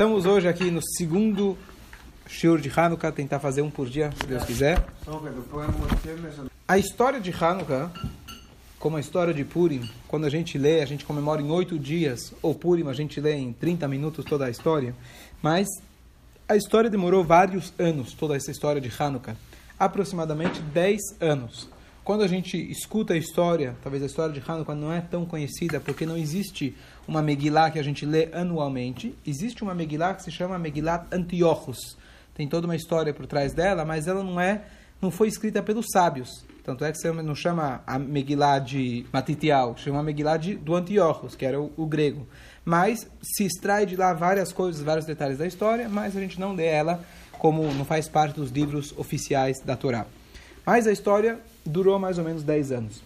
Estamos 0.00 0.24
hoje 0.24 0.48
aqui 0.48 0.70
no 0.70 0.80
segundo 0.96 1.58
shiur 2.26 2.58
de 2.58 2.72
Hanukkah, 2.74 3.12
tentar 3.12 3.38
fazer 3.38 3.60
um 3.60 3.70
por 3.70 3.86
dia, 3.86 4.10
se 4.18 4.26
Deus 4.26 4.42
quiser. 4.44 4.82
A 6.66 6.78
história 6.78 7.20
de 7.20 7.30
Hanukkah, 7.30 7.92
como 8.78 8.96
a 8.96 9.00
história 9.00 9.34
de 9.34 9.44
Purim, 9.44 9.86
quando 10.08 10.24
a 10.24 10.30
gente 10.30 10.56
lê, 10.56 10.80
a 10.80 10.86
gente 10.86 11.04
comemora 11.04 11.42
em 11.42 11.50
oito 11.50 11.78
dias, 11.78 12.32
ou 12.40 12.54
Purim 12.54 12.88
a 12.88 12.94
gente 12.94 13.20
lê 13.20 13.34
em 13.34 13.52
30 13.52 13.86
minutos 13.88 14.24
toda 14.24 14.46
a 14.46 14.50
história, 14.50 14.94
mas 15.42 15.68
a 16.48 16.56
história 16.56 16.88
demorou 16.88 17.22
vários 17.22 17.74
anos, 17.78 18.14
toda 18.14 18.34
essa 18.34 18.50
história 18.50 18.80
de 18.80 18.90
Hanukkah, 18.98 19.36
aproximadamente 19.78 20.62
10 20.62 20.98
anos. 21.20 21.68
Quando 22.04 22.22
a 22.22 22.26
gente 22.26 22.56
escuta 22.70 23.12
a 23.12 23.16
história, 23.16 23.76
talvez 23.82 24.02
a 24.02 24.06
história 24.06 24.32
de 24.32 24.42
Hanukkah 24.44 24.74
não 24.74 24.92
é 24.92 25.00
tão 25.00 25.26
conhecida, 25.26 25.78
porque 25.78 26.06
não 26.06 26.16
existe 26.16 26.74
uma 27.06 27.22
Megillah 27.22 27.70
que 27.70 27.78
a 27.78 27.82
gente 27.82 28.06
lê 28.06 28.30
anualmente. 28.32 29.14
Existe 29.26 29.62
uma 29.62 29.74
Megillah 29.74 30.14
que 30.14 30.22
se 30.22 30.30
chama 30.30 30.58
Megillat 30.58 31.06
Antiochus. 31.12 31.98
Tem 32.34 32.48
toda 32.48 32.66
uma 32.66 32.74
história 32.74 33.12
por 33.12 33.26
trás 33.26 33.52
dela, 33.52 33.84
mas 33.84 34.08
ela 34.08 34.24
não 34.24 34.40
é, 34.40 34.62
não 35.00 35.10
foi 35.10 35.28
escrita 35.28 35.62
pelos 35.62 35.86
sábios. 35.92 36.44
Tanto 36.64 36.84
é 36.84 36.90
que 36.90 36.98
você 36.98 37.12
não 37.12 37.34
chama 37.34 37.82
a 37.86 37.98
Megillah 37.98 38.60
de 38.60 39.04
Matitial, 39.12 39.76
chama 39.76 40.00
a 40.00 40.02
Megillah 40.02 40.38
de, 40.38 40.54
do 40.54 40.74
Antiochus, 40.74 41.34
que 41.34 41.44
era 41.44 41.60
o, 41.60 41.70
o 41.76 41.86
grego. 41.86 42.26
Mas 42.64 43.06
se 43.22 43.44
extrai 43.44 43.84
de 43.84 43.96
lá 43.96 44.14
várias 44.14 44.52
coisas, 44.52 44.82
vários 44.82 45.04
detalhes 45.04 45.38
da 45.38 45.46
história, 45.46 45.88
mas 45.88 46.16
a 46.16 46.20
gente 46.20 46.40
não 46.40 46.54
lê 46.54 46.66
ela 46.66 47.04
como 47.38 47.62
não 47.74 47.84
faz 47.84 48.08
parte 48.08 48.36
dos 48.36 48.50
livros 48.50 48.94
oficiais 48.96 49.60
da 49.60 49.76
Torá. 49.76 50.06
Mas 50.64 50.86
a 50.86 50.92
história 50.92 51.40
durou 51.64 51.98
mais 51.98 52.18
ou 52.18 52.24
menos 52.24 52.42
10 52.42 52.72
anos. 52.72 53.02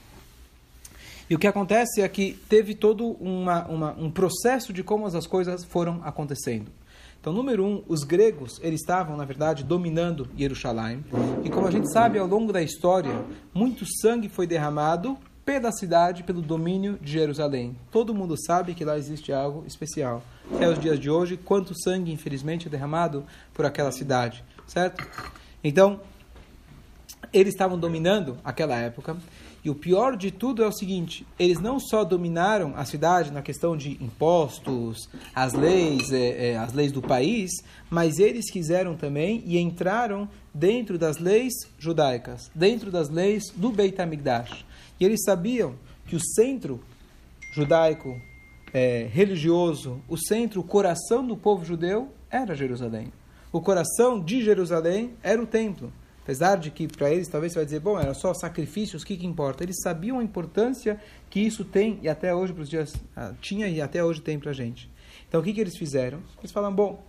E 1.29 1.35
o 1.35 1.39
que 1.39 1.47
acontece 1.47 2.03
é 2.03 2.09
que 2.09 2.39
teve 2.49 2.75
todo 2.75 3.17
uma, 3.21 3.67
uma, 3.67 3.93
um 3.93 4.11
processo 4.11 4.73
de 4.73 4.83
como 4.83 5.07
as 5.07 5.27
coisas 5.27 5.65
foram 5.65 6.01
acontecendo. 6.05 6.71
Então, 7.19 7.33
número 7.33 7.65
um, 7.65 7.83
os 7.89 8.05
gregos, 8.05 8.61
eles 8.63 8.83
estavam, 8.83 9.17
na 9.17 9.25
verdade, 9.25 9.65
dominando 9.65 10.29
Jerusalém. 10.37 11.03
E 11.43 11.49
como 11.49 11.67
a 11.67 11.71
gente 11.71 11.91
sabe, 11.91 12.19
ao 12.19 12.27
longo 12.27 12.53
da 12.53 12.61
história, 12.61 13.25
muito 13.55 13.87
sangue 13.87 14.29
foi 14.29 14.47
derramado 14.47 15.17
pela 15.43 15.73
cidade, 15.73 16.23
pelo 16.23 16.43
domínio 16.43 16.99
de 17.01 17.13
Jerusalém. 17.13 17.75
Todo 17.91 18.15
mundo 18.15 18.37
sabe 18.37 18.75
que 18.75 18.85
lá 18.85 18.99
existe 18.99 19.33
algo 19.33 19.65
especial. 19.67 20.23
Até 20.55 20.69
os 20.69 20.79
dias 20.79 21.01
de 21.01 21.09
hoje, 21.09 21.39
quanto 21.39 21.75
sangue, 21.83 22.13
infelizmente, 22.13 22.67
é 22.67 22.71
derramado 22.71 23.25
por 23.55 23.65
aquela 23.65 23.91
cidade, 23.91 24.45
certo? 24.67 25.07
Então, 25.63 26.01
eles 27.33 27.55
estavam 27.55 27.79
dominando 27.79 28.39
aquela 28.45 28.77
época. 28.77 29.17
E 29.65 29.71
o 29.71 29.75
pior 29.75 30.17
de 30.17 30.31
tudo 30.31 30.63
é 30.63 30.67
o 30.67 30.73
seguinte: 30.73 31.27
eles 31.39 31.59
não 31.59 31.81
só 31.81 32.05
dominaram 32.05 32.75
a 32.77 32.85
cidade 32.85 33.33
na 33.33 33.41
questão 33.41 33.77
de 33.77 33.93
impostos, 34.03 35.09
as 35.35 35.55
leis, 35.55 36.13
é, 36.13 36.51
é, 36.51 36.57
as 36.59 36.73
leis 36.73 36.93
do 36.93 37.01
país, 37.01 37.51
mas 37.89 38.19
eles 38.19 38.51
quiseram 38.51 38.95
também 38.95 39.43
e 39.47 39.59
entraram 39.59 40.29
dentro 40.53 40.99
das 40.99 41.19
leis 41.19 41.55
judaicas, 41.79 42.51
dentro 42.55 42.91
das 42.91 43.09
leis 43.09 43.45
do 43.57 43.71
Beit 43.71 44.01
HaMikdash. 44.01 44.65
E 45.01 45.05
eles 45.05 45.23
sabiam 45.25 45.75
que 46.07 46.15
o 46.15 46.21
centro 46.21 46.81
judaico, 47.55 48.21
é, 48.73 49.09
religioso, 49.11 50.01
o 50.09 50.17
centro, 50.17 50.61
o 50.61 50.65
coração 50.65 51.27
do 51.27 51.37
povo 51.37 51.65
judeu 51.65 52.13
era 52.31 52.55
Jerusalém. 52.55 53.13
O 53.51 53.61
coração 53.61 54.21
de 54.21 54.43
Jerusalém 54.45 55.13
era 55.23 55.41
o 55.41 55.47
templo. 55.47 55.93
Apesar 56.25 56.57
de 56.57 56.71
que 56.71 56.89
para 56.89 57.11
eles 57.11 57.29
talvez 57.29 57.53
você 57.53 57.59
vai 57.59 57.67
dizer, 57.67 57.81
bom, 57.81 58.01
era 58.01 58.15
só 58.15 58.33
sacrifícios, 58.33 59.03
o 59.03 59.07
que, 59.07 59.15
que 59.15 59.27
importa? 59.27 59.63
Eles 59.63 59.77
sabiam 59.83 60.19
a 60.19 60.25
importância 60.25 60.99
que 61.29 61.39
isso 61.39 61.67
tem 61.67 61.99
e 62.01 62.09
até 62.09 62.35
hoje 62.35 62.55
para 62.55 62.63
os 62.63 62.71
dias 62.71 62.97
ah, 63.15 63.35
tinha 63.43 63.69
e 63.69 63.79
até 63.79 64.03
hoje 64.03 64.23
tem 64.23 64.39
para 64.39 64.51
a 64.51 64.55
gente. 64.55 64.91
Então 65.29 65.43
o 65.43 65.45
que, 65.45 65.53
que 65.53 65.61
eles 65.61 65.77
fizeram? 65.77 66.21
Eles 66.39 66.51
falam, 66.51 66.75
bom, 66.75 67.05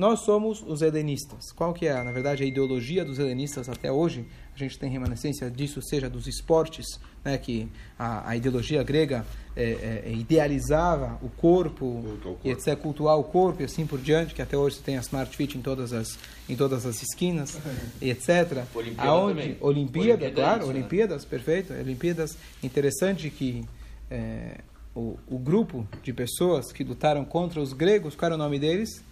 nós 0.00 0.20
somos 0.20 0.64
os 0.66 0.80
helenistas. 0.80 1.52
Qual 1.52 1.74
que 1.74 1.86
é, 1.86 2.02
na 2.02 2.10
verdade, 2.10 2.42
a 2.42 2.46
ideologia 2.46 3.04
dos 3.04 3.18
helenistas 3.18 3.68
até 3.68 3.92
hoje? 3.92 4.24
A 4.54 4.58
gente 4.58 4.78
tem 4.78 4.88
remanescência 4.88 5.50
disso, 5.50 5.82
seja 5.82 6.08
dos 6.08 6.26
esportes, 6.26 6.86
né, 7.22 7.36
que 7.36 7.68
a, 7.98 8.30
a 8.30 8.34
ideologia 8.34 8.82
grega 8.82 9.26
é, 9.54 10.02
é, 10.06 10.12
idealizava 10.12 11.18
o 11.20 11.28
corpo, 11.28 11.84
o 11.84 12.18
corpo, 12.22 12.40
e 12.42 12.50
etc, 12.50 12.74
cultuar 12.76 13.18
o 13.18 13.24
corpo 13.24 13.60
e 13.60 13.66
assim 13.66 13.86
por 13.86 14.00
diante, 14.00 14.34
que 14.34 14.40
até 14.40 14.56
hoje 14.56 14.76
você 14.76 14.82
tem 14.82 14.96
a 14.96 15.00
Smart 15.00 15.36
Fit 15.36 15.58
em 15.58 15.60
todas 15.60 15.92
as, 15.92 16.18
em 16.48 16.56
todas 16.56 16.86
as 16.86 17.02
esquinas, 17.02 17.58
e 18.00 18.08
etc. 18.08 18.64
Olimpíada 18.74 19.10
Aonde, 19.10 19.34
também. 19.34 19.56
Olimpíada, 19.60 20.24
Olimpíada 20.24 20.26
é 20.26 20.30
claro, 20.30 20.60
isso, 20.60 20.72
né? 20.72 20.78
Olimpíadas, 20.78 21.24
perfeito. 21.26 21.74
Olimpíadas, 21.74 22.38
interessante 22.62 23.28
que 23.28 23.66
é, 24.10 24.60
o, 24.94 25.18
o 25.28 25.38
grupo 25.38 25.86
de 26.02 26.14
pessoas 26.14 26.72
que 26.72 26.82
lutaram 26.82 27.22
contra 27.22 27.60
os 27.60 27.74
gregos, 27.74 28.16
qual 28.16 28.28
era 28.28 28.34
o 28.34 28.38
nome 28.38 28.58
deles? 28.58 29.09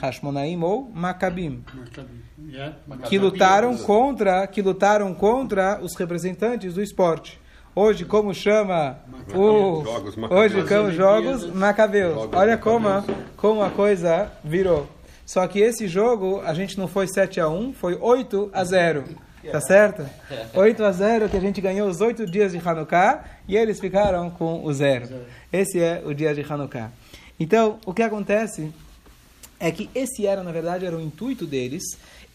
Hashmonaim 0.00 0.62
ou 0.62 0.90
Maccabim, 0.94 1.64
que 3.08 3.18
lutaram 3.18 3.76
contra, 3.76 4.46
que 4.46 4.62
lutaram 4.62 5.14
contra 5.14 5.80
os 5.82 5.94
representantes 5.96 6.74
do 6.74 6.82
esporte. 6.82 7.40
Hoje, 7.74 8.04
como 8.04 8.34
chama 8.34 8.98
o 9.32 9.84
Jogos 9.84 10.16
Macabeus. 10.16 10.40
hoje 10.40 10.68
como 10.68 10.90
jogos 10.90 11.46
Macabeus. 11.54 12.28
Olha 12.32 12.58
como 12.58 12.88
a, 12.88 13.04
como 13.36 13.62
a 13.62 13.70
coisa 13.70 14.30
virou. 14.42 14.88
Só 15.24 15.46
que 15.46 15.60
esse 15.60 15.86
jogo 15.86 16.40
a 16.44 16.52
gente 16.52 16.76
não 16.76 16.88
foi 16.88 17.06
7 17.06 17.40
a 17.40 17.48
1, 17.48 17.72
foi 17.74 17.96
8 18.00 18.50
a 18.52 18.64
0. 18.64 19.04
Tá 19.50 19.60
certo? 19.60 20.04
8 20.52 20.84
a 20.84 20.90
0 20.90 21.28
que 21.28 21.36
a 21.36 21.40
gente 21.40 21.60
ganhou 21.60 21.88
os 21.88 22.00
oito 22.00 22.26
dias 22.26 22.52
de 22.52 22.58
Hanukkah 22.58 23.24
e 23.46 23.56
eles 23.56 23.80
ficaram 23.80 24.28
com 24.30 24.64
o 24.64 24.72
zero. 24.72 25.08
Esse 25.52 25.80
é 25.80 26.02
o 26.04 26.12
dia 26.12 26.34
de 26.34 26.42
Hanukkah. 26.42 26.90
Então, 27.38 27.78
o 27.86 27.94
que 27.94 28.02
acontece 28.02 28.72
é 29.60 29.70
que 29.70 29.90
esse 29.94 30.26
era, 30.26 30.42
na 30.42 30.50
verdade, 30.50 30.86
era 30.86 30.96
o 30.96 31.00
intuito 31.00 31.46
deles, 31.46 31.82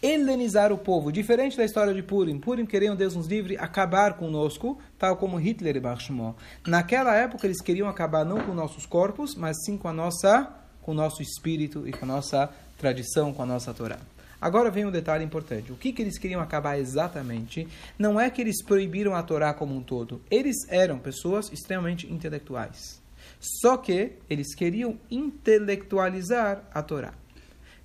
helenizar 0.00 0.72
o 0.72 0.78
povo. 0.78 1.10
Diferente 1.10 1.56
da 1.56 1.64
história 1.64 1.92
de 1.92 2.02
Purim. 2.02 2.38
Purim 2.38 2.64
queriam, 2.64 2.94
Deus 2.94 3.16
nos 3.16 3.26
livre, 3.26 3.58
acabar 3.58 4.14
conosco, 4.14 4.78
tal 4.96 5.16
como 5.16 5.36
Hitler 5.36 5.76
e 5.76 5.80
Bar 5.80 5.98
Shimon. 5.98 6.34
Naquela 6.64 7.14
época, 7.16 7.46
eles 7.46 7.60
queriam 7.60 7.88
acabar 7.88 8.24
não 8.24 8.40
com 8.40 8.54
nossos 8.54 8.86
corpos, 8.86 9.34
mas 9.34 9.64
sim 9.64 9.76
com 9.76 9.88
a 9.88 9.92
nossa, 9.92 10.48
com 10.80 10.92
o 10.92 10.94
nosso 10.94 11.20
espírito 11.20 11.86
e 11.88 11.92
com 11.92 12.04
a 12.04 12.08
nossa 12.08 12.48
tradição, 12.78 13.32
com 13.32 13.42
a 13.42 13.46
nossa 13.46 13.74
Torá. 13.74 13.98
Agora 14.40 14.70
vem 14.70 14.84
um 14.84 14.90
detalhe 14.90 15.24
importante. 15.24 15.72
O 15.72 15.76
que, 15.76 15.92
que 15.92 16.02
eles 16.02 16.18
queriam 16.18 16.40
acabar 16.40 16.78
exatamente? 16.78 17.66
Não 17.98 18.20
é 18.20 18.30
que 18.30 18.40
eles 18.40 18.62
proibiram 18.62 19.14
a 19.16 19.22
Torá 19.22 19.52
como 19.52 19.74
um 19.74 19.82
todo. 19.82 20.20
Eles 20.30 20.56
eram 20.68 20.98
pessoas 20.98 21.50
extremamente 21.50 22.06
intelectuais. 22.12 23.00
Só 23.40 23.76
que 23.76 24.12
eles 24.28 24.54
queriam 24.54 24.98
intelectualizar 25.10 26.64
a 26.72 26.82
Torá. 26.82 27.14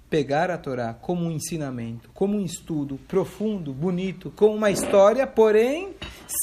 Pegar 0.09 0.51
a 0.51 0.57
Torá 0.57 0.93
como 0.93 1.25
um 1.25 1.31
ensinamento, 1.31 2.09
como 2.13 2.37
um 2.37 2.43
estudo 2.43 2.99
profundo, 3.07 3.73
bonito, 3.73 4.31
com 4.31 4.53
uma 4.53 4.69
história, 4.69 5.25
porém 5.25 5.93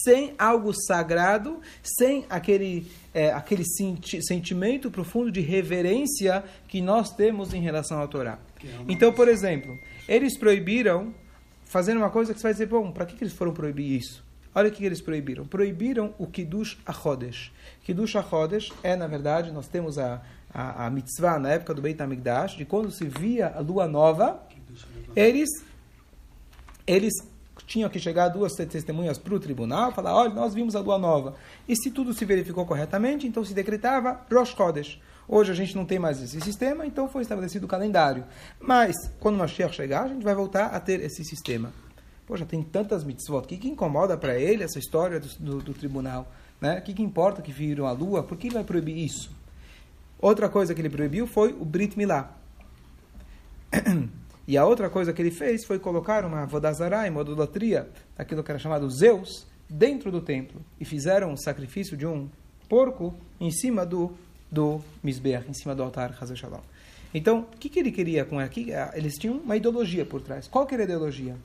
sem 0.04 0.34
algo 0.38 0.72
sagrado, 0.72 1.60
sem 1.82 2.24
aquele, 2.30 2.91
é, 3.12 3.30
aquele 3.30 3.64
senti 3.64 4.22
sentimento 4.22 4.91
profundo 4.91 5.30
de 5.30 5.40
reverência 5.40 6.44
que 6.66 6.80
nós 6.80 7.10
temos 7.14 7.52
em 7.52 7.60
relação 7.60 8.00
à 8.00 8.06
Torá. 8.06 8.38
Então, 8.88 9.12
por 9.12 9.28
exemplo, 9.28 9.78
eles 10.08 10.38
proibiram, 10.38 11.14
fazendo 11.64 11.98
uma 11.98 12.10
coisa 12.10 12.32
que 12.32 12.40
você 12.40 12.44
vai 12.44 12.52
dizer, 12.52 12.66
bom, 12.66 12.90
para 12.90 13.06
que, 13.06 13.16
que 13.16 13.25
eles 13.25 13.34
foram 13.34 13.52
proibir 13.52 13.98
isso? 13.98 14.25
Olha 14.54 14.69
o 14.69 14.72
que 14.72 14.84
eles 14.84 15.00
proibiram. 15.00 15.47
Proibiram 15.47 16.14
o 16.19 16.26
Kiddush 16.26 16.78
HaChodesh. 16.86 17.53
Kiddush 17.84 18.16
HaChodesh 18.16 18.72
é, 18.82 18.97
na 18.97 19.06
verdade, 19.06 19.53
nós 19.53 19.69
temos 19.69 19.98
a, 19.98 20.22
a, 20.53 20.86
a 20.86 20.91
mitzvah 20.91 21.38
na 21.38 21.50
época 21.50 21.75
do 21.75 21.82
Beit 21.82 22.00
HaMikdash, 22.03 22.56
de 22.56 22.64
quando 22.64 22.91
se 22.91 23.04
via 23.06 23.48
a 23.54 23.60
lua 23.60 23.87
nova, 23.87 24.42
eles, 25.14 25.48
eles 26.87 27.12
tinham 27.66 27.91
que 27.91 27.98
chegar 27.98 28.28
duas 28.28 28.54
testemunhas 28.54 29.19
para 29.19 29.34
o 29.34 29.41
tribunal, 29.41 29.92
falar, 29.92 30.14
olha, 30.14 30.32
nós 30.32 30.54
vimos 30.54 30.75
a 30.75 30.81
lua 30.81 30.98
nova. 30.98 31.34
E 31.69 31.76
se 31.76 31.91
tudo 31.91 32.14
se 32.14 32.25
verificou 32.25 32.64
corretamente, 32.64 33.26
então 33.26 33.44
se 33.44 33.53
decretava 33.53 34.20
Rosh 34.32 34.54
Chodesh. 34.54 34.98
Hoje 35.28 35.53
a 35.53 35.54
gente 35.54 35.76
não 35.76 35.84
tem 35.84 35.98
mais 35.98 36.22
esse 36.22 36.41
sistema, 36.41 36.87
então 36.87 37.06
foi 37.06 37.20
estabelecido 37.20 37.66
o 37.66 37.69
calendário. 37.69 38.25
Mas, 38.58 38.96
quando 39.20 39.34
o 39.34 39.38
Mashiach 39.38 39.75
chegar, 39.75 40.05
a 40.05 40.08
gente 40.08 40.25
vai 40.25 40.34
voltar 40.34 40.69
a 40.69 40.81
ter 40.81 41.00
esse 41.00 41.22
sistema. 41.22 41.70
Poxa, 42.28 42.44
tem 42.44 42.62
tantas 42.62 43.02
mitzvot. 43.04 43.38
O 43.38 43.48
que, 43.48 43.56
que 43.56 43.69
incomoda 43.69 44.14
para 44.14 44.38
ele 44.38 44.62
essa 44.62 44.78
história 44.78 45.19
do, 45.19 45.28
do, 45.40 45.62
do 45.62 45.72
tribunal? 45.72 46.30
Né? 46.60 46.78
O 46.78 46.82
que, 46.82 46.92
que 46.92 47.02
importa 47.02 47.40
que 47.40 47.50
viram 47.50 47.86
a 47.86 47.92
lua? 47.92 48.22
Por 48.22 48.36
que 48.36 48.48
ele 48.48 48.54
vai 48.54 48.64
proibir 48.64 48.98
isso? 48.98 49.30
Outra 50.20 50.46
coisa 50.46 50.75
que 50.75 50.80
ele 50.82 50.90
proibiu 50.90 51.26
foi 51.26 51.52
o 51.52 51.64
Brit 51.64 51.96
Milá. 51.96 52.36
E 54.46 54.56
a 54.56 54.64
outra 54.64 54.88
coisa 54.88 55.12
que 55.12 55.20
ele 55.20 55.30
fez 55.30 55.64
foi 55.64 55.78
colocar 55.78 56.25
uma 56.25 56.46
vodazará, 56.46 57.06
uma 57.10 57.20
idolatria, 57.20 57.88
aquilo 58.16 58.42
que 58.42 58.50
era 58.50 58.58
chamado 58.58 58.88
Zeus, 58.90 59.46
dentro 59.69 60.10
do 60.10 60.22
templo. 60.22 60.62
E 60.81 60.84
fizeram 60.84 61.32
um 61.32 61.36
sacrifício 61.36 61.96
de 61.96 62.06
um 62.06 62.28
porco 62.69 63.14
em 63.40 63.50
cima 63.50 63.84
do, 63.84 64.12
do 64.50 64.82
Misbeach, 65.02 65.48
em 65.48 65.54
cima 65.54 65.74
do 65.74 65.82
altar 65.82 66.16
Hazel. 66.19 66.62
Então, 67.12 67.40
o 67.40 67.58
que, 67.58 67.69
que 67.69 67.78
ele 67.78 67.92
queria 67.92 68.24
com 68.24 68.38
aqui? 68.38 68.69
Eles 68.94 69.14
tinham 69.14 69.36
uma 69.36 69.56
ideologia 69.56 70.04
por 70.04 70.20
trás. 70.20 70.46
Qual 70.46 70.66
que 70.66 70.74
era 70.74 70.82
a 70.82 70.84
ideologia? 70.84 71.36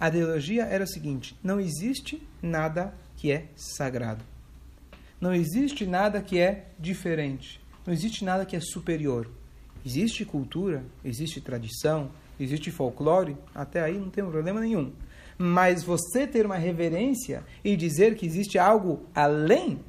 A 0.00 0.08
ideologia 0.08 0.64
era 0.64 0.82
o 0.82 0.88
seguinte: 0.88 1.36
não 1.44 1.60
existe 1.60 2.26
nada 2.42 2.94
que 3.16 3.30
é 3.30 3.48
sagrado. 3.54 4.24
Não 5.20 5.34
existe 5.34 5.84
nada 5.84 6.22
que 6.22 6.38
é 6.38 6.68
diferente. 6.78 7.60
Não 7.86 7.92
existe 7.92 8.24
nada 8.24 8.46
que 8.46 8.56
é 8.56 8.60
superior. 8.60 9.30
existe 9.84 10.24
cultura, 10.24 10.82
existe 11.04 11.40
tradição, 11.40 12.10
existe 12.38 12.70
folclore, 12.70 13.36
até 13.54 13.82
aí 13.82 13.98
não 13.98 14.10
tem 14.10 14.24
problema 14.24 14.60
nenhum. 14.60 14.92
Mas 15.36 15.82
você 15.82 16.26
ter 16.26 16.46
uma 16.46 16.56
reverência 16.56 17.42
e 17.62 17.76
dizer 17.76 18.14
que 18.14 18.26
existe 18.26 18.58
algo 18.58 19.06
além, 19.14 19.80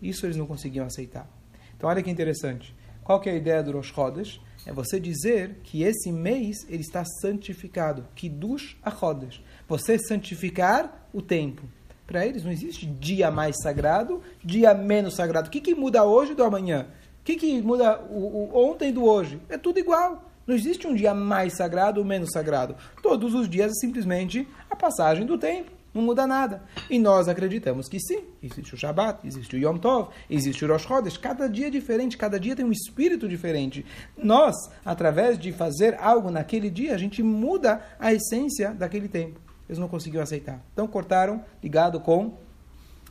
isso 0.00 0.26
eles 0.26 0.36
não 0.36 0.46
conseguiam 0.46 0.86
aceitar. 0.86 1.28
Então 1.76 1.88
olha 1.88 2.02
que 2.02 2.10
interessante. 2.10 2.74
Qual 3.04 3.20
que 3.20 3.28
é 3.28 3.32
a 3.32 3.36
ideia 3.36 3.62
do 3.62 3.72
Rosh 3.72 3.92
Chodesh? 3.92 4.40
É 4.66 4.72
você 4.72 5.00
dizer 5.00 5.60
que 5.62 5.82
esse 5.82 6.12
mês 6.12 6.66
ele 6.68 6.82
está 6.82 7.04
santificado. 7.04 8.06
Kiddush 8.14 8.76
Achodesh. 8.82 9.42
Você 9.66 9.98
santificar 9.98 11.08
o 11.12 11.22
tempo. 11.22 11.62
Para 12.06 12.26
eles 12.26 12.44
não 12.44 12.50
existe 12.50 12.86
dia 12.86 13.30
mais 13.30 13.56
sagrado, 13.62 14.20
dia 14.44 14.74
menos 14.74 15.14
sagrado. 15.14 15.48
O 15.48 15.50
que, 15.50 15.60
que 15.60 15.74
muda 15.74 16.04
hoje 16.04 16.34
do 16.34 16.44
amanhã? 16.44 16.88
O 17.20 17.24
que, 17.24 17.36
que 17.36 17.62
muda 17.62 18.00
o, 18.10 18.50
o 18.54 18.70
ontem 18.70 18.92
do 18.92 19.04
hoje? 19.04 19.40
É 19.48 19.56
tudo 19.56 19.78
igual. 19.78 20.30
Não 20.46 20.54
existe 20.54 20.86
um 20.86 20.94
dia 20.94 21.14
mais 21.14 21.56
sagrado 21.56 22.00
ou 22.00 22.06
menos 22.06 22.30
sagrado. 22.32 22.74
Todos 23.02 23.34
os 23.34 23.48
dias 23.48 23.70
é 23.70 23.74
simplesmente 23.74 24.46
a 24.68 24.74
passagem 24.74 25.24
do 25.24 25.38
tempo. 25.38 25.70
Não 25.92 26.02
muda 26.02 26.26
nada. 26.26 26.62
E 26.88 26.98
nós 26.98 27.28
acreditamos 27.28 27.88
que 27.88 27.98
sim. 27.98 28.24
Existe 28.42 28.74
o 28.74 28.78
Shabbat, 28.78 29.26
existe 29.26 29.56
o 29.56 29.58
Yom 29.58 29.76
Tov, 29.76 30.10
existe 30.28 30.64
o 30.64 30.68
Rosh 30.68 30.82
Chodesh. 30.82 31.16
Cada 31.16 31.48
dia 31.48 31.66
é 31.66 31.70
diferente, 31.70 32.16
cada 32.16 32.38
dia 32.38 32.54
tem 32.54 32.64
um 32.64 32.70
espírito 32.70 33.28
diferente. 33.28 33.84
Nós, 34.16 34.54
através 34.84 35.38
de 35.38 35.52
fazer 35.52 35.96
algo 36.00 36.30
naquele 36.30 36.70
dia, 36.70 36.94
a 36.94 36.98
gente 36.98 37.22
muda 37.22 37.84
a 37.98 38.12
essência 38.12 38.72
daquele 38.72 39.08
tempo. 39.08 39.40
Eles 39.68 39.78
não 39.78 39.88
conseguiram 39.88 40.22
aceitar. 40.22 40.60
Então 40.72 40.86
cortaram, 40.86 41.44
ligado 41.62 42.00
com 42.00 42.34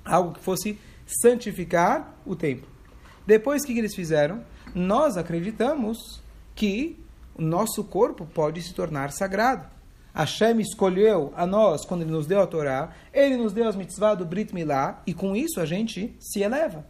algo 0.06 0.34
que 0.34 0.40
fosse 0.40 0.80
santificar 1.06 2.16
o 2.26 2.36
tempo. 2.36 2.68
Depois, 3.26 3.64
o 3.64 3.66
que 3.66 3.78
eles 3.78 3.96
fizeram? 3.96 4.44
Nós 4.74 5.18
acreditamos 5.18 6.22
que 6.56 6.98
o 7.36 7.42
nosso 7.42 7.84
corpo 7.84 8.26
pode 8.26 8.62
se 8.62 8.74
tornar 8.74 9.12
sagrado. 9.12 9.68
Hashem 10.20 10.60
escolheu 10.60 11.32
a 11.34 11.48
nós 11.48 11.86
quando 11.86 12.02
Ele 12.02 12.12
nos 12.12 12.28
deu 12.28 12.42
a 12.42 12.48
Torá, 12.48 12.94
Ele 13.14 13.38
nos 13.38 13.54
deu 13.54 13.68
as 13.68 13.76
mitzvah 13.76 14.16
do 14.16 14.26
Brit 14.26 14.54
Milá, 14.54 15.02
e 15.08 15.14
com 15.14 15.34
isso 15.34 15.62
a 15.62 15.66
gente 15.66 16.14
se 16.20 16.42
eleva. 16.42 16.86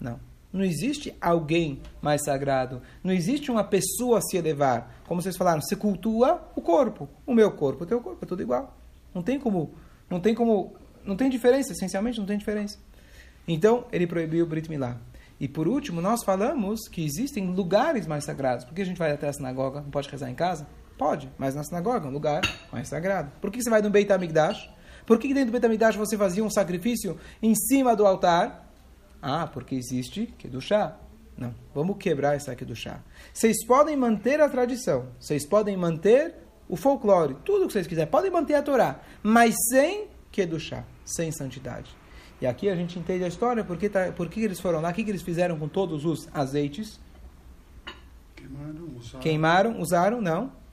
Não. 0.00 0.18
Não 0.52 0.64
existe 0.64 1.14
alguém 1.20 1.80
mais 2.02 2.24
sagrado. 2.24 2.82
Não 3.02 3.12
existe 3.12 3.50
uma 3.50 3.64
pessoa 3.64 4.18
a 4.18 4.22
se 4.22 4.36
elevar. 4.36 5.02
Como 5.06 5.22
vocês 5.22 5.36
falaram, 5.36 5.60
se 5.60 5.74
cultua 5.76 6.48
o 6.54 6.60
corpo. 6.60 7.08
O 7.26 7.34
meu 7.34 7.50
corpo, 7.52 7.84
o 7.84 7.86
teu 7.86 8.00
corpo, 8.00 8.24
é 8.24 8.26
tudo 8.26 8.42
igual. 8.42 8.76
Não 9.12 9.22
tem 9.22 9.38
como. 9.38 9.72
Não 10.10 10.20
tem 10.20 10.34
como. 10.34 10.74
Não 11.04 11.16
tem 11.16 11.30
diferença, 11.30 11.72
essencialmente 11.72 12.18
não 12.18 12.26
tem 12.26 12.38
diferença. 12.38 12.78
Então, 13.46 13.84
ele 13.92 14.06
proibiu 14.06 14.44
o 14.44 14.48
Brit 14.48 14.68
Milá. 14.68 14.96
E 15.38 15.48
por 15.48 15.68
último, 15.68 16.00
nós 16.00 16.24
falamos 16.24 16.88
que 16.88 17.04
existem 17.04 17.52
lugares 17.52 18.06
mais 18.06 18.24
sagrados. 18.24 18.64
Por 18.64 18.74
que 18.74 18.82
a 18.82 18.86
gente 18.86 18.98
vai 18.98 19.12
até 19.12 19.28
a 19.28 19.32
sinagoga? 19.32 19.80
Não 19.80 19.90
pode 19.90 20.08
rezar 20.08 20.30
em 20.30 20.34
casa? 20.34 20.66
Pode, 20.96 21.30
mas 21.36 21.54
na 21.54 21.64
sinagoga 21.64 22.08
um 22.08 22.12
lugar 22.12 22.42
mais 22.72 22.88
sagrado. 22.88 23.32
Por 23.40 23.50
que 23.50 23.62
você 23.62 23.68
vai 23.68 23.82
no 23.82 23.90
Beit 23.90 24.10
HaMikdash? 24.12 24.70
Por 25.04 25.18
que 25.18 25.34
dentro 25.34 25.46
do 25.46 25.52
Beit 25.52 25.66
HaMikdash 25.66 25.96
você 25.96 26.16
fazia 26.16 26.44
um 26.44 26.50
sacrifício 26.50 27.18
em 27.42 27.54
cima 27.54 27.96
do 27.96 28.06
altar? 28.06 28.70
Ah, 29.20 29.46
porque 29.46 29.74
existe 29.74 30.26
Kedushá. 30.38 30.96
Não, 31.36 31.52
vamos 31.74 31.96
quebrar 31.98 32.36
essa 32.36 32.54
Kedushá. 32.54 33.00
Vocês 33.32 33.64
podem 33.66 33.96
manter 33.96 34.40
a 34.40 34.48
tradição, 34.48 35.08
vocês 35.18 35.44
podem 35.44 35.76
manter 35.76 36.36
o 36.68 36.76
folclore, 36.76 37.36
tudo 37.44 37.66
que 37.66 37.72
vocês 37.72 37.86
quiserem, 37.86 38.10
podem 38.10 38.30
manter 38.30 38.54
a 38.54 38.62
Torá, 38.62 39.00
mas 39.22 39.54
sem 39.68 40.06
Kedushá, 40.30 40.84
sem 41.04 41.32
santidade. 41.32 41.94
E 42.40 42.46
aqui 42.46 42.68
a 42.68 42.76
gente 42.76 42.98
entende 42.98 43.24
a 43.24 43.28
história, 43.28 43.64
porque 43.64 43.88
tá, 43.88 44.12
por 44.12 44.28
que 44.28 44.40
eles 44.40 44.60
foram 44.60 44.80
lá, 44.80 44.90
o 44.90 44.94
que, 44.94 45.02
que 45.02 45.10
eles 45.10 45.22
fizeram 45.22 45.58
com 45.58 45.66
todos 45.66 46.04
os 46.04 46.28
azeites? 46.32 47.00
Queimaram, 48.36 48.84
usaram. 48.96 49.20
Queimaram, 49.20 49.80
usaram, 49.80 50.20
não 50.20 50.63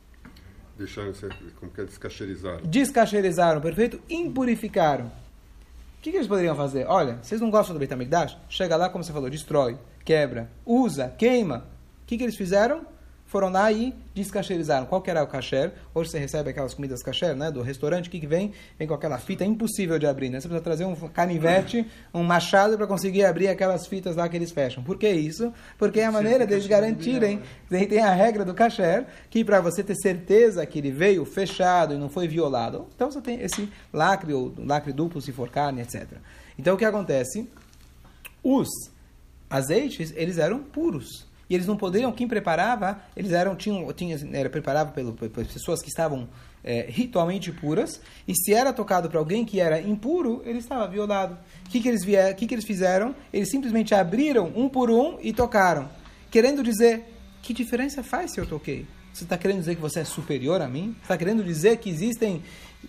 Deixaram, 0.81 1.13
como 1.59 1.71
que 1.71 1.79
é, 1.79 1.85
descacherizaram. 1.85 2.61
Descacherizaram, 2.63 3.61
perfeito. 3.61 4.01
Impurificaram. 4.09 5.05
O 5.05 6.01
que, 6.01 6.09
que, 6.09 6.17
eles 6.17 6.27
poderiam 6.27 6.55
fazer? 6.55 6.87
Olha, 6.87 7.19
vocês 7.21 7.39
não 7.39 7.51
gostam 7.51 7.75
do 7.75 7.79
Beit? 7.79 7.93
Chega 8.49 8.75
lá, 8.75 8.89
como 8.89 9.03
você 9.03 9.13
falou, 9.13 9.29
destrói, 9.29 9.77
quebra, 10.03 10.49
usa, 10.65 11.13
queima. 11.15 11.67
O 12.01 12.05
que, 12.07 12.17
que 12.17 12.23
eles 12.23 12.35
fizeram? 12.35 12.83
Foram 13.31 13.49
lá 13.49 13.71
e 13.71 13.95
descacherizaram. 14.13 14.85
Qual 14.85 15.01
que 15.01 15.09
era 15.09 15.23
o 15.23 15.27
kasher? 15.27 15.71
Hoje 15.95 16.09
você 16.09 16.19
recebe 16.19 16.49
aquelas 16.49 16.73
comidas 16.73 17.01
kasher, 17.01 17.33
né? 17.33 17.49
Do 17.49 17.61
restaurante, 17.61 18.09
o 18.09 18.11
que, 18.11 18.19
que 18.19 18.27
vem? 18.27 18.51
Vem 18.77 18.85
com 18.85 18.93
aquela 18.93 19.17
fita 19.17 19.45
impossível 19.45 19.97
de 19.97 20.05
abrir, 20.05 20.29
né? 20.29 20.41
Você 20.41 20.49
precisa 20.49 20.61
trazer 20.61 20.83
um 20.83 20.93
canivete, 21.07 21.89
um 22.13 22.23
machado 22.23 22.75
para 22.75 22.85
conseguir 22.85 23.23
abrir 23.23 23.47
aquelas 23.47 23.87
fitas 23.87 24.17
lá 24.17 24.27
que 24.27 24.35
eles 24.35 24.51
fecham. 24.51 24.83
Por 24.83 24.97
que 24.97 25.09
isso? 25.09 25.53
Porque 25.77 26.01
é 26.01 26.05
a 26.07 26.11
maneira 26.11 26.45
deles 26.45 26.67
garantirem, 26.67 27.41
tem 27.69 27.99
a 27.99 28.13
regra 28.13 28.43
do 28.43 28.53
kasher, 28.53 29.05
que 29.29 29.45
para 29.45 29.61
você 29.61 29.81
ter 29.81 29.95
certeza 29.95 30.65
que 30.65 30.79
ele 30.79 30.91
veio 30.91 31.23
fechado 31.23 31.93
e 31.93 31.97
não 31.97 32.09
foi 32.09 32.27
violado, 32.27 32.87
então 32.93 33.09
você 33.09 33.21
tem 33.21 33.39
esse 33.39 33.71
lacre, 33.93 34.33
ou 34.33 34.53
lacre 34.57 34.91
duplo 34.91 35.21
se 35.21 35.31
for 35.31 35.49
carne, 35.49 35.81
etc. 35.81 36.17
Então 36.59 36.75
o 36.75 36.77
que 36.77 36.83
acontece? 36.83 37.49
Os 38.43 38.67
azeites, 39.49 40.11
eles 40.17 40.37
eram 40.37 40.59
puros 40.59 41.30
e 41.51 41.53
eles 41.53 41.67
não 41.67 41.75
poderiam, 41.75 42.13
quem 42.13 42.29
preparava, 42.29 43.01
eles 43.13 43.33
eram, 43.33 43.57
tinham, 43.57 43.91
tinha, 43.91 44.17
era 44.31 44.49
preparado 44.49 44.93
pelo, 44.93 45.11
pelas 45.11 45.51
pessoas 45.51 45.81
que 45.81 45.89
estavam 45.89 46.29
é, 46.63 46.85
ritualmente 46.87 47.51
puras, 47.51 47.99
e 48.25 48.33
se 48.33 48.53
era 48.53 48.71
tocado 48.71 49.09
para 49.09 49.19
alguém 49.19 49.43
que 49.43 49.59
era 49.59 49.81
impuro, 49.81 50.41
ele 50.45 50.59
estava 50.59 50.87
violado. 50.87 51.37
O 51.65 51.69
que, 51.69 51.81
que, 51.81 51.89
eles, 51.89 52.05
vier, 52.05 52.33
que, 52.37 52.47
que 52.47 52.55
eles 52.55 52.63
fizeram? 52.63 53.13
Eles 53.33 53.51
simplesmente 53.51 53.93
abriram 53.93 54.49
um 54.55 54.69
por 54.69 54.89
um 54.89 55.17
e 55.21 55.33
tocaram, 55.33 55.89
querendo 56.31 56.63
dizer, 56.63 57.03
que 57.41 57.53
diferença 57.53 58.01
faz 58.01 58.31
se 58.31 58.39
eu 58.39 58.45
toquei? 58.45 58.87
Você 59.11 59.25
está 59.25 59.37
querendo 59.37 59.59
dizer 59.59 59.75
que 59.75 59.81
você 59.81 59.99
é 59.99 60.05
superior 60.05 60.61
a 60.61 60.69
mim? 60.69 60.95
Está 61.01 61.17
querendo 61.17 61.43
dizer 61.43 61.79
que 61.79 61.89
existem 61.89 62.41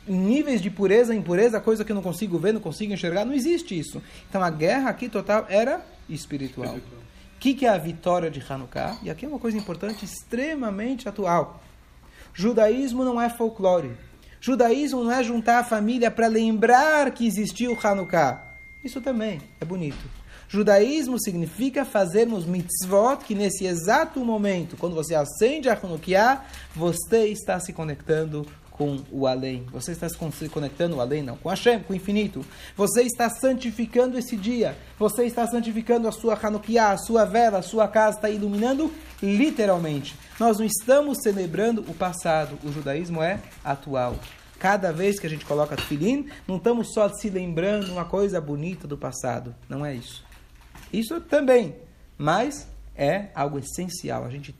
níveis 0.06 0.62
de 0.62 0.70
pureza 0.70 1.12
e 1.12 1.18
impureza, 1.18 1.60
coisa 1.60 1.84
que 1.84 1.90
eu 1.90 1.96
não 1.96 2.02
consigo 2.02 2.38
ver, 2.38 2.52
não 2.52 2.60
consigo 2.60 2.92
enxergar? 2.92 3.24
Não 3.24 3.34
existe 3.34 3.76
isso. 3.76 4.00
Então 4.30 4.40
a 4.40 4.50
guerra 4.50 4.88
aqui 4.88 5.08
total 5.08 5.46
era 5.48 5.84
espiritual. 6.08 6.76
espiritual 6.76 7.01
que, 7.42 7.54
que 7.54 7.66
é 7.66 7.70
a 7.70 7.76
vitória 7.76 8.30
de 8.30 8.40
Hanukkah? 8.40 8.98
E 9.02 9.10
aqui 9.10 9.24
é 9.24 9.28
uma 9.28 9.38
coisa 9.40 9.58
importante, 9.58 10.04
extremamente 10.04 11.08
atual. 11.08 11.60
Judaísmo 12.32 13.04
não 13.04 13.20
é 13.20 13.28
folclore. 13.28 13.96
Judaísmo 14.40 15.02
não 15.02 15.10
é 15.10 15.24
juntar 15.24 15.58
a 15.58 15.64
família 15.64 16.08
para 16.08 16.28
lembrar 16.28 17.10
que 17.10 17.26
existiu 17.26 17.76
Hanukkah. 17.82 18.40
Isso 18.84 19.00
também 19.00 19.40
é 19.60 19.64
bonito. 19.64 20.08
Judaísmo 20.48 21.20
significa 21.20 21.84
fazermos 21.84 22.46
mitzvot 22.46 23.24
que 23.26 23.34
nesse 23.34 23.66
exato 23.66 24.24
momento, 24.24 24.76
quando 24.76 24.94
você 24.94 25.16
acende 25.16 25.68
a 25.68 25.72
Hanukkah, 25.72 26.44
você 26.76 27.26
está 27.26 27.58
se 27.58 27.72
conectando 27.72 28.46
com 28.72 28.98
o 29.10 29.26
além. 29.26 29.64
Você 29.70 29.92
está 29.92 30.08
se 30.08 30.48
conectando 30.48 30.96
o 30.96 31.00
além, 31.00 31.22
não, 31.22 31.36
com 31.36 31.48
Hashem, 31.48 31.80
com 31.80 31.92
o 31.92 31.96
infinito. 31.96 32.44
Você 32.76 33.02
está 33.02 33.28
santificando 33.28 34.18
esse 34.18 34.36
dia. 34.36 34.76
Você 34.98 35.24
está 35.24 35.46
santificando 35.46 36.08
a 36.08 36.12
sua 36.12 36.38
Hanukkah, 36.40 36.92
a 36.92 36.98
sua 36.98 37.24
vela, 37.24 37.58
a 37.58 37.62
sua 37.62 37.86
casa 37.88 38.16
está 38.16 38.30
iluminando 38.30 38.92
literalmente. 39.22 40.16
Nós 40.38 40.58
não 40.58 40.66
estamos 40.66 41.18
celebrando 41.22 41.82
o 41.82 41.94
passado. 41.94 42.58
O 42.64 42.72
judaísmo 42.72 43.22
é 43.22 43.40
atual. 43.64 44.16
Cada 44.58 44.92
vez 44.92 45.18
que 45.18 45.26
a 45.26 45.30
gente 45.30 45.44
coloca 45.44 45.76
filim, 45.76 46.28
não 46.46 46.56
estamos 46.56 46.92
só 46.92 47.08
se 47.08 47.28
lembrando 47.28 47.92
uma 47.92 48.04
coisa 48.04 48.40
bonita 48.40 48.86
do 48.86 48.96
passado. 48.96 49.54
Não 49.68 49.84
é 49.84 49.94
isso. 49.94 50.24
Isso 50.92 51.20
também, 51.20 51.74
mas 52.16 52.68
é 52.94 53.28
algo 53.34 53.58
essencial. 53.58 54.24
A 54.24 54.30
gente 54.30 54.52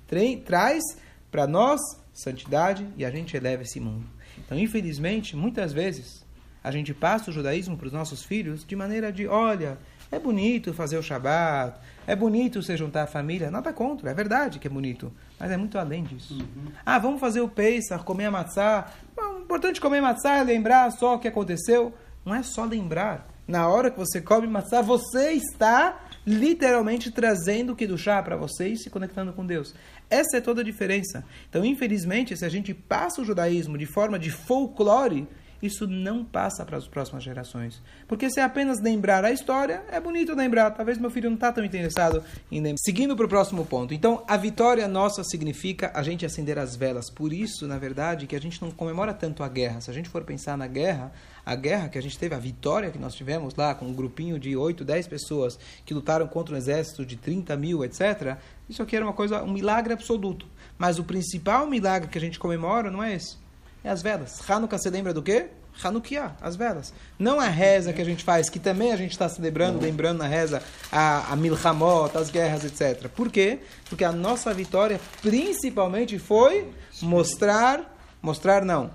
traz 0.44 0.82
para 1.30 1.46
nós 1.46 1.80
santidade 2.12 2.86
e 2.96 3.04
a 3.04 3.10
gente 3.10 3.36
eleva 3.36 3.62
esse 3.62 3.80
mundo. 3.80 4.06
Então, 4.38 4.58
infelizmente, 4.58 5.36
muitas 5.36 5.72
vezes 5.72 6.24
a 6.62 6.70
gente 6.70 6.94
passa 6.94 7.30
o 7.30 7.32
judaísmo 7.32 7.76
para 7.76 7.86
os 7.86 7.92
nossos 7.92 8.22
filhos 8.22 8.64
de 8.64 8.76
maneira 8.76 9.12
de, 9.12 9.26
olha, 9.26 9.78
é 10.10 10.18
bonito 10.18 10.72
fazer 10.72 10.96
o 10.96 11.02
Shabat, 11.02 11.80
é 12.06 12.14
bonito 12.14 12.62
você 12.62 12.76
juntar 12.76 13.02
a 13.02 13.06
família, 13.06 13.50
nada 13.50 13.72
contra, 13.72 14.10
é 14.10 14.14
verdade 14.14 14.58
que 14.58 14.66
é 14.66 14.70
bonito, 14.70 15.12
mas 15.40 15.50
é 15.50 15.56
muito 15.56 15.78
além 15.78 16.04
disso. 16.04 16.34
Uhum. 16.34 16.70
Ah, 16.84 16.98
vamos 16.98 17.20
fazer 17.20 17.40
o 17.40 17.48
Pesach, 17.48 18.04
comer 18.04 18.26
a 18.26 18.30
matzá. 18.30 18.92
O 19.16 19.40
importante 19.40 19.80
comer 19.80 20.00
matzá 20.00 20.36
é 20.36 20.44
lembrar 20.44 20.90
só 20.92 21.16
o 21.16 21.18
que 21.18 21.28
aconteceu. 21.28 21.92
Não 22.24 22.34
é 22.34 22.42
só 22.42 22.64
lembrar. 22.64 23.28
Na 23.48 23.66
hora 23.68 23.90
que 23.90 23.98
você 23.98 24.20
come 24.20 24.46
matzá, 24.46 24.80
você 24.80 25.32
está 25.32 26.01
literalmente 26.26 27.10
trazendo 27.10 27.72
o 27.72 27.76
que 27.76 27.86
do 27.86 27.98
chá 27.98 28.22
para 28.22 28.36
você 28.36 28.68
e 28.68 28.76
se 28.76 28.90
conectando 28.90 29.32
com 29.32 29.44
Deus. 29.44 29.74
Essa 30.08 30.38
é 30.38 30.40
toda 30.40 30.60
a 30.60 30.64
diferença. 30.64 31.24
Então, 31.48 31.64
infelizmente, 31.64 32.36
se 32.36 32.44
a 32.44 32.48
gente 32.48 32.72
passa 32.72 33.20
o 33.20 33.24
judaísmo 33.24 33.76
de 33.76 33.86
forma 33.86 34.18
de 34.18 34.30
folclore, 34.30 35.26
isso 35.62 35.86
não 35.86 36.24
passa 36.24 36.64
para 36.64 36.76
as 36.76 36.88
próximas 36.88 37.22
gerações. 37.22 37.80
Porque 38.08 38.28
se 38.28 38.40
é 38.40 38.42
apenas 38.42 38.80
lembrar 38.80 39.24
a 39.24 39.30
história, 39.30 39.84
é 39.90 40.00
bonito 40.00 40.34
lembrar. 40.34 40.72
Talvez 40.72 40.98
meu 40.98 41.10
filho 41.10 41.30
não 41.30 41.36
está 41.36 41.52
tão 41.52 41.64
interessado 41.64 42.22
em 42.50 42.60
lembrar. 42.60 42.78
Seguindo 42.78 43.14
para 43.14 43.26
o 43.26 43.28
próximo 43.28 43.64
ponto. 43.64 43.94
Então, 43.94 44.24
a 44.26 44.36
vitória 44.36 44.88
nossa 44.88 45.22
significa 45.22 45.92
a 45.94 46.02
gente 46.02 46.26
acender 46.26 46.58
as 46.58 46.74
velas. 46.74 47.08
Por 47.08 47.32
isso, 47.32 47.68
na 47.68 47.78
verdade, 47.78 48.26
que 48.26 48.34
a 48.34 48.40
gente 48.40 48.60
não 48.60 48.72
comemora 48.72 49.14
tanto 49.14 49.44
a 49.44 49.48
guerra. 49.48 49.80
Se 49.80 49.90
a 49.90 49.94
gente 49.94 50.08
for 50.08 50.24
pensar 50.24 50.58
na 50.58 50.66
guerra, 50.66 51.12
a 51.46 51.54
guerra 51.54 51.88
que 51.88 51.98
a 51.98 52.02
gente 52.02 52.18
teve, 52.18 52.34
a 52.34 52.38
vitória 52.38 52.90
que 52.90 52.98
nós 52.98 53.14
tivemos 53.14 53.54
lá, 53.54 53.72
com 53.74 53.86
um 53.86 53.94
grupinho 53.94 54.40
de 54.40 54.56
8, 54.56 54.84
10 54.84 55.06
pessoas 55.06 55.58
que 55.84 55.94
lutaram 55.94 56.26
contra 56.26 56.54
um 56.54 56.58
exército 56.58 57.06
de 57.06 57.16
30 57.16 57.56
mil, 57.56 57.84
etc., 57.84 58.36
Isso 58.68 58.82
aqui 58.82 58.96
era 58.96 59.04
uma 59.04 59.12
coisa, 59.12 59.42
um 59.42 59.52
milagre 59.52 59.92
absoluto. 59.92 60.46
Mas 60.78 60.98
o 60.98 61.04
principal 61.04 61.68
milagre 61.68 62.08
que 62.08 62.18
a 62.18 62.20
gente 62.20 62.38
comemora 62.38 62.90
não 62.90 63.02
é 63.02 63.14
esse. 63.14 63.41
É 63.84 63.90
as 63.90 64.02
velas. 64.02 64.48
Hanukkah 64.48 64.78
se 64.78 64.88
lembra 64.90 65.12
do 65.12 65.22
quê? 65.22 65.46
Hanukkah, 65.82 66.36
as 66.40 66.54
velas. 66.54 66.92
Não 67.18 67.40
a 67.40 67.48
reza 67.48 67.92
que 67.92 68.00
a 68.00 68.04
gente 68.04 68.22
faz, 68.22 68.48
que 68.48 68.58
também 68.58 68.92
a 68.92 68.96
gente 68.96 69.12
está 69.12 69.28
celebrando, 69.28 69.80
lembrando 69.80 70.18
na 70.18 70.26
reza 70.26 70.62
a, 70.90 71.32
a 71.32 71.36
Milhamot, 71.36 72.16
as 72.16 72.30
guerras, 72.30 72.64
etc. 72.64 73.08
Por 73.08 73.30
quê? 73.30 73.60
Porque 73.88 74.04
a 74.04 74.12
nossa 74.12 74.52
vitória 74.54 75.00
principalmente 75.20 76.18
foi 76.18 76.70
mostrar, 77.00 77.96
mostrar 78.20 78.64
não, 78.64 78.90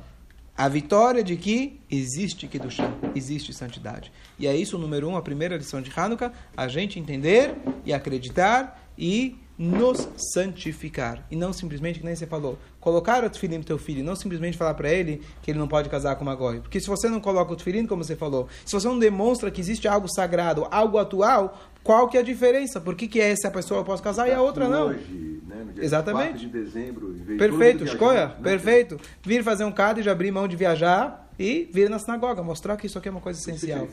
a 0.58 0.68
vitória 0.68 1.24
de 1.24 1.36
que 1.36 1.80
existe 1.90 2.48
Kedushá, 2.48 2.92
existe 3.14 3.54
santidade. 3.54 4.12
E 4.40 4.48
é 4.48 4.56
isso 4.56 4.78
o 4.78 4.80
número 4.80 5.08
um, 5.10 5.16
a 5.16 5.22
primeira 5.22 5.58
lição 5.58 5.82
de 5.82 5.92
Hanukkah, 5.96 6.32
a 6.56 6.68
gente 6.68 7.00
entender 7.00 7.56
e 7.86 7.94
acreditar 7.94 8.90
e 8.98 9.38
nos 9.58 10.08
santificar. 10.16 11.26
E 11.32 11.36
não 11.36 11.52
simplesmente, 11.52 12.00
que 12.00 12.06
nem 12.06 12.16
você 12.16 12.28
falou, 12.28 12.60
colocar 12.80 13.24
o 13.24 13.30
tefilim 13.30 13.62
teu 13.62 13.78
filho, 13.78 14.04
não 14.04 14.16
simplesmente 14.16 14.58
falar 14.58 14.76
para 14.76 14.92
ele 14.92 15.22
que 15.42 15.50
ele 15.50 15.58
não 15.58 15.68
pode 15.68 15.90
casar 15.90 16.16
com 16.16 16.24
uma 16.24 16.36
goi. 16.36 16.60
Porque 16.60 16.80
se 16.80 16.88
você 16.88 17.10
não 17.10 17.20
coloca 17.20 17.52
o 17.52 17.56
tefilim, 17.56 17.88
como 17.88 18.04
você 18.04 18.16
falou, 18.16 18.48
se 18.66 18.74
você 18.74 18.88
não 18.88 19.00
demonstra 19.00 19.50
que 19.50 19.60
existe 19.60 19.88
algo 19.88 20.08
sagrado, 20.08 20.68
algo 20.70 20.98
atual, 20.98 21.60
qual 21.84 22.08
que 22.08 22.18
é 22.18 22.20
a 22.20 22.24
diferença? 22.24 22.80
Por 22.80 22.96
que, 22.96 23.08
que 23.08 23.20
essa 23.20 23.50
pessoa 23.50 23.84
pode 23.84 24.02
casar 24.02 24.28
e 24.28 24.34
a 24.34 24.42
outra 24.42 24.68
não? 24.68 24.90
Hoje, 24.90 25.42
né, 25.48 25.64
no 25.66 25.74
dia 25.74 25.84
Exatamente. 25.84 26.40
de 26.40 26.48
dezembro, 26.48 27.16
em 27.16 27.38
Perfeito, 27.38 27.84
escolha, 27.84 28.30
perfeito. 28.44 29.00
Vir 29.24 29.44
fazer 29.44 29.64
um 29.64 29.72
cado 29.72 30.00
e 30.00 30.04
já 30.04 30.12
abrir 30.12 30.32
mão 30.32 30.48
de 30.48 30.56
viajar 30.56 31.30
e 31.40 31.70
vir 31.72 31.90
na 31.90 31.98
sinagoga, 31.98 32.44
mostrar 32.44 32.78
que 32.78 32.86
isso 32.86 32.98
aqui 32.98 33.08
é 33.08 33.12
uma 33.12 33.22
coisa 33.22 33.40
essencial. 33.40 33.88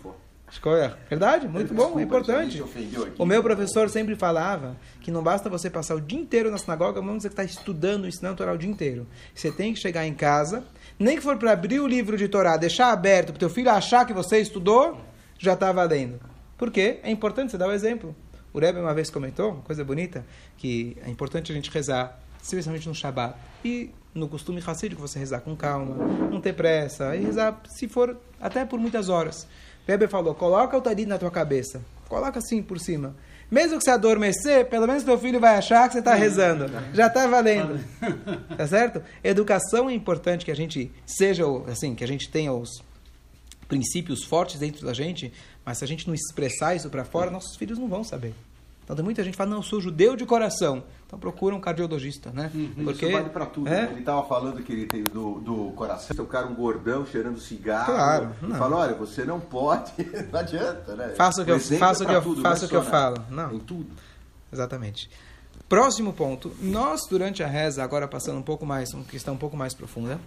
Escolha. 0.55 0.97
Verdade? 1.11 1.49
Muito 1.49 1.75
bom, 1.75 1.99
importante. 1.99 2.63
O 3.19 3.27
meu 3.27 3.43
professor 3.43 3.91
sempre 3.91 4.15
falava 4.15 4.77
que 5.01 5.11
não 5.11 5.21
basta 5.21 5.51
você 5.51 5.69
passar 5.69 5.97
o 5.97 6.01
dia 6.01 6.19
inteiro 6.19 6.49
na 6.49 6.57
sinagoga, 6.57 7.01
vamos 7.01 7.19
dizer 7.19 7.31
que 7.31 7.33
está 7.33 7.45
estudando, 7.45 8.07
ensinando 8.07 8.35
a 8.35 8.37
Torá 8.37 8.53
o 8.53 8.59
dia 8.59 8.71
inteiro. 8.71 9.05
Você 9.35 9.51
tem 9.51 9.75
que 9.75 9.81
chegar 9.81 10.07
em 10.07 10.15
casa, 10.15 10.65
nem 10.97 11.17
que 11.17 11.23
for 11.23 11.37
para 11.37 11.51
abrir 11.51 11.81
o 11.81 11.89
livro 11.89 12.17
de 12.17 12.29
Torá, 12.29 12.57
deixar 12.57 12.93
aberto 12.93 13.27
para 13.27 13.37
o 13.37 13.39
teu 13.39 13.51
filho 13.51 13.69
achar 13.69 14.07
que 14.07 14.13
você 14.13 14.39
estudou, 14.39 14.97
já 15.39 15.55
está 15.55 15.73
valendo. 15.73 16.21
Por 16.57 16.71
quê? 16.71 17.01
É 17.03 17.11
importante 17.11 17.51
você 17.51 17.59
dar 17.59 17.67
o 17.67 17.73
exemplo. 17.73 18.15
O 18.53 18.61
Rebbe 18.61 18.79
uma 18.79 18.95
vez 18.95 19.11
comentou, 19.11 19.55
uma 19.55 19.63
coisa 19.63 19.85
bonita, 19.85 20.25
que 20.57 20.97
é 21.05 21.11
importante 21.11 21.51
a 21.51 21.55
gente 21.55 21.69
rezar, 21.69 22.21
especialmente 22.41 22.87
no 22.89 22.95
Shabat. 22.95 23.37
E 23.65 23.91
no 24.15 24.29
costume 24.29 24.61
racídico, 24.61 25.01
você 25.01 25.19
rezar 25.19 25.41
com 25.41 25.57
calma, 25.57 25.97
não 26.31 26.41
ter 26.41 26.53
pressa, 26.53 27.17
e 27.17 27.25
rezar, 27.25 27.61
se 27.69 27.89
for, 27.89 28.17
até 28.41 28.65
por 28.65 28.79
muitas 28.79 29.09
horas. 29.09 29.49
Rebbe 29.87 30.07
falou, 30.09 30.35
coloca 30.35 30.77
o 30.77 30.81
tarit 30.81 31.07
na 31.07 31.19
tua 31.19 31.31
cabeça. 31.31 31.83
Coloca 32.09 32.39
assim 32.39 32.63
por 32.63 32.79
cima. 32.79 33.15
Mesmo 33.51 33.79
que 33.79 33.85
você 33.85 33.91
adormecer, 33.91 34.67
pelo 34.67 34.87
menos 34.87 35.03
teu 35.03 35.19
filho 35.19 35.39
vai 35.39 35.57
achar 35.57 35.87
que 35.87 35.93
você 35.93 35.99
está 35.99 36.15
rezando. 36.15 36.67
Já 36.93 37.07
está 37.07 37.27
valendo. 37.27 37.79
Tá 38.57 38.67
certo? 38.67 39.03
Educação 39.23 39.89
é 39.91 39.95
importante 39.95 40.45
que 40.45 40.51
a 40.51 40.57
gente 40.57 40.91
seja, 41.07 41.45
assim, 41.71 41.95
que 41.95 42.03
a 42.03 42.09
gente 42.09 42.31
tenha 42.31 42.53
os 42.53 42.83
princípios 43.69 44.25
fortes 44.25 44.59
dentro 44.59 44.87
da 44.87 44.93
gente, 44.93 45.33
mas 45.65 45.79
se 45.79 45.85
a 45.85 45.89
gente 45.89 46.07
não 46.07 46.15
expressar 46.15 46.75
isso 46.75 46.89
para 46.91 47.05
fora, 47.05 47.31
nossos 47.31 47.57
filhos 47.57 47.79
não 47.79 47.89
vão 47.89 48.05
saber. 48.05 48.35
Então 48.85 48.95
tem 48.95 49.05
muita 49.05 49.23
gente 49.25 49.33
que 49.33 49.39
fala, 49.39 49.49
não, 49.51 49.57
eu 49.59 49.63
sou 49.63 49.81
judeu 49.81 50.15
de 50.15 50.27
coração. 50.27 50.85
Então 51.07 51.19
procura 51.19 51.55
um 51.57 51.61
cardiologista, 51.61 52.31
né? 52.33 52.51
Isso 52.55 53.11
vale 53.11 53.31
pra 53.31 53.47
tudo. 53.47 53.67
É? 53.69 53.83
né? 53.87 53.89
Ele 53.93 54.03
tava 54.03 54.23
falando 54.29 54.63
que 54.63 54.71
ele 54.73 54.87
tem 54.87 55.03
do, 55.03 55.41
do 55.41 55.73
coração. 55.75 56.15
O 56.23 56.27
cara, 56.27 56.47
um 56.47 56.55
gordão, 56.55 57.07
cheirando 57.07 57.39
cigarro. 57.41 57.95
Claro, 57.95 58.31
E 58.43 58.47
não. 58.47 58.57
fala, 58.57 58.77
olha, 58.77 58.95
você 58.95 59.25
não 59.25 59.41
pode. 59.41 59.93
não 60.31 60.39
adianta, 60.39 60.95
né? 60.95 61.09
Faça 61.17 61.41
o 61.43 61.45
que 61.45 61.51
eu- 61.51 61.61
faça 61.61 62.05
é 62.05 62.07
que 62.07 62.13
eu- 62.13 62.23
tudo, 62.23 62.43
faça 62.43 62.65
é 62.65 62.67
o 62.67 62.69
que 62.69 62.77
eu 62.77 62.85
na- 62.85 62.91
falo. 62.91 63.17
Não. 63.31 63.55
Em 63.55 63.59
tudo. 63.59 63.91
Exatamente. 64.53 65.09
Próximo 65.69 66.13
ponto. 66.13 66.53
Nós, 66.61 67.01
durante 67.09 67.43
a 67.43 67.47
reza, 67.47 67.83
agora 67.83 68.07
passando 68.07 68.39
um 68.39 68.43
pouco 68.43 68.67
mais, 68.67 68.93
uma 68.93 69.05
questão 69.05 69.33
um 69.35 69.39
pouco 69.39 69.57
mais 69.57 69.73
profunda. 69.73 70.21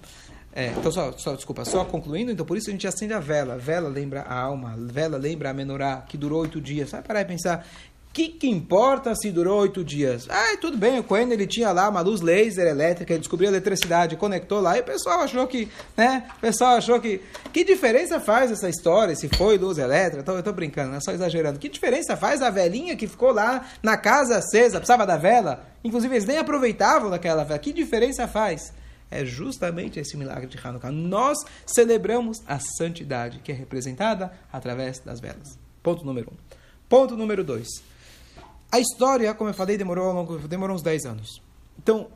É, 0.51 0.69
então, 0.75 0.91
só, 0.91 1.11
só, 1.11 1.35
desculpa, 1.35 1.63
só 1.63 1.85
concluindo, 1.85 2.31
então 2.31 2.43
por 2.43 2.57
isso 2.57 2.69
a 2.69 2.73
gente 2.73 2.87
acende 2.87 3.13
a 3.13 3.19
vela. 3.19 3.55
Vela 3.57 3.87
lembra 3.87 4.21
a 4.21 4.33
alma, 4.39 4.73
vela 4.75 5.15
lembra 5.15 5.51
a 5.51 5.53
menorá, 5.53 5.97
que 6.01 6.17
durou 6.17 6.41
oito 6.41 6.59
dias. 6.59 6.89
Vai 6.89 7.03
parar 7.03 7.21
e 7.21 7.25
pensar, 7.25 7.67
que, 8.17 8.29
que 8.29 8.50
importa 8.50 9.13
se 9.13 9.31
durou 9.31 9.59
oito 9.59 9.83
dias? 9.83 10.25
Ah, 10.27 10.57
tudo 10.59 10.75
bem, 10.75 10.97
o 10.97 11.03
Cohen 11.03 11.31
ele 11.31 11.45
tinha 11.45 11.71
lá 11.71 11.88
uma 11.88 12.01
luz 12.01 12.19
laser 12.19 12.65
elétrica, 12.65 13.13
ele 13.13 13.19
descobriu 13.19 13.47
a 13.47 13.51
eletricidade, 13.51 14.15
conectou 14.15 14.59
lá, 14.59 14.75
e 14.75 14.81
o 14.81 14.83
pessoal 14.83 15.19
achou 15.19 15.45
que, 15.45 15.69
né? 15.95 16.27
O 16.36 16.41
pessoal 16.41 16.77
achou 16.77 17.00
que. 17.00 17.21
Que 17.53 17.63
diferença 17.63 18.19
faz 18.19 18.51
essa 18.51 18.67
história, 18.67 19.15
se 19.15 19.29
foi 19.29 19.59
luz 19.59 19.77
elétrica? 19.77 20.24
Tô, 20.24 20.31
eu 20.31 20.41
tô 20.41 20.51
brincando, 20.51 20.93
né? 20.93 21.00
Só 21.00 21.12
exagerando. 21.12 21.59
Que 21.59 21.69
diferença 21.69 22.17
faz 22.17 22.41
a 22.41 22.50
velhinha 22.50 22.95
que 22.95 23.05
ficou 23.05 23.31
lá 23.31 23.67
na 23.83 23.95
casa 23.95 24.38
acesa, 24.38 24.79
precisava 24.79 25.05
da 25.05 25.15
vela? 25.15 25.67
Inclusive, 25.83 26.15
eles 26.15 26.25
nem 26.25 26.39
aproveitavam 26.39 27.12
daquela 27.12 27.43
vela. 27.43 27.59
Que 27.59 27.71
diferença 27.71 28.27
faz? 28.27 28.74
É 29.12 29.24
justamente 29.25 30.00
esse 30.00 30.17
milagre 30.17 30.47
de 30.47 30.57
Hanukkah. 30.57 30.91
Nós 30.91 31.38
celebramos 31.67 32.41
a 32.47 32.57
santidade, 32.79 33.41
que 33.43 33.51
é 33.51 33.55
representada 33.55 34.31
através 34.51 34.97
das 35.01 35.19
velas. 35.19 35.59
Ponto 35.83 36.03
número 36.03 36.31
um. 36.31 36.57
Ponto 36.89 37.15
número 37.15 37.43
dois. 37.43 37.67
A 38.71 38.79
história, 38.79 39.33
como 39.33 39.50
eu 39.50 39.53
falei, 39.53 39.77
demorou, 39.77 40.12
longo- 40.13 40.38
demorou 40.47 40.75
uns 40.75 40.81
10 40.81 41.05
anos. 41.05 41.41
Então, 41.79 42.07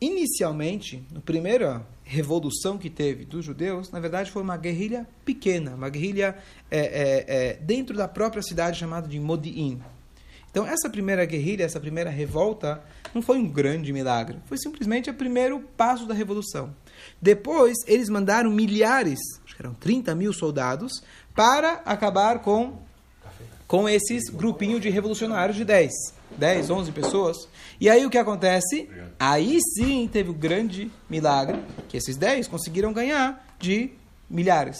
inicialmente, 0.00 1.04
a 1.14 1.20
primeira 1.20 1.86
revolução 2.04 2.76
que 2.78 2.90
teve 2.90 3.24
dos 3.24 3.44
judeus, 3.44 3.90
na 3.90 4.00
verdade, 4.00 4.30
foi 4.30 4.42
uma 4.42 4.56
guerrilha 4.56 5.06
pequena, 5.24 5.74
uma 5.74 5.88
guerrilha 5.88 6.36
é, 6.70 6.78
é, 6.78 7.24
é, 7.28 7.54
dentro 7.56 7.96
da 7.96 8.08
própria 8.08 8.42
cidade 8.42 8.78
chamada 8.78 9.06
de 9.06 9.20
Modi'in. 9.20 9.80
Então, 10.50 10.66
essa 10.66 10.90
primeira 10.90 11.24
guerrilha, 11.24 11.62
essa 11.62 11.78
primeira 11.78 12.10
revolta, 12.10 12.82
não 13.14 13.22
foi 13.22 13.38
um 13.38 13.48
grande 13.48 13.92
milagre. 13.92 14.38
Foi 14.46 14.58
simplesmente 14.58 15.08
o 15.08 15.14
primeiro 15.14 15.60
passo 15.76 16.06
da 16.06 16.14
revolução. 16.14 16.74
Depois, 17.22 17.76
eles 17.86 18.08
mandaram 18.08 18.50
milhares, 18.50 19.20
acho 19.44 19.54
que 19.54 19.62
eram 19.62 19.74
30 19.74 20.12
mil 20.16 20.32
soldados, 20.32 20.90
para 21.36 21.74
acabar 21.84 22.40
com 22.40 22.78
com 23.70 23.88
esses 23.88 24.28
grupinhos 24.28 24.80
de 24.80 24.90
revolucionários 24.90 25.56
de 25.56 25.64
10, 25.64 25.92
10, 26.36 26.70
11 26.70 26.90
pessoas. 26.90 27.36
E 27.80 27.88
aí 27.88 28.04
o 28.04 28.10
que 28.10 28.18
acontece? 28.18 28.90
Aí 29.16 29.60
sim 29.76 30.10
teve 30.12 30.28
o 30.28 30.34
grande 30.34 30.90
milagre, 31.08 31.62
que 31.88 31.96
esses 31.96 32.16
10 32.16 32.48
conseguiram 32.48 32.92
ganhar 32.92 33.54
de 33.60 33.92
milhares. 34.28 34.76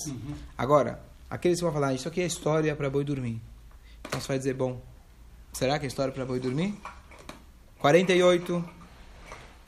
Agora, 0.58 1.00
aqueles 1.30 1.58
que 1.58 1.64
vão 1.64 1.72
falar, 1.72 1.94
isso 1.94 2.08
aqui 2.08 2.20
é 2.20 2.26
história 2.26 2.74
para 2.74 2.90
boi 2.90 3.04
dormir. 3.04 3.40
Então 4.08 4.20
você 4.20 4.26
vai 4.26 4.38
dizer, 4.38 4.54
bom, 4.54 4.82
será 5.52 5.78
que 5.78 5.84
é 5.84 5.88
história 5.88 6.12
para 6.12 6.26
boi 6.26 6.40
dormir? 6.40 6.74
48, 7.78 8.68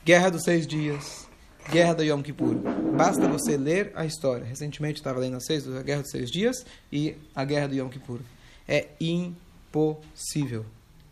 Guerra 0.03 0.31
dos 0.31 0.43
Seis 0.43 0.67
Dias, 0.67 1.29
Guerra 1.71 1.93
do 1.93 2.03
Yom 2.03 2.21
Kippur. 2.21 2.55
Basta 2.93 3.25
você 3.29 3.55
ler 3.55 3.93
a 3.95 4.05
história. 4.05 4.45
Recentemente 4.45 4.99
estava 4.99 5.17
lendo 5.21 5.37
a, 5.37 5.39
seis, 5.39 5.65
a 5.65 5.81
Guerra 5.81 6.01
dos 6.01 6.11
Seis 6.11 6.29
Dias 6.29 6.65
e 6.91 7.15
a 7.33 7.45
Guerra 7.45 7.69
do 7.69 7.75
Yom 7.75 7.87
Kippur. 7.87 8.19
É 8.67 8.87
impossível, 8.99 10.65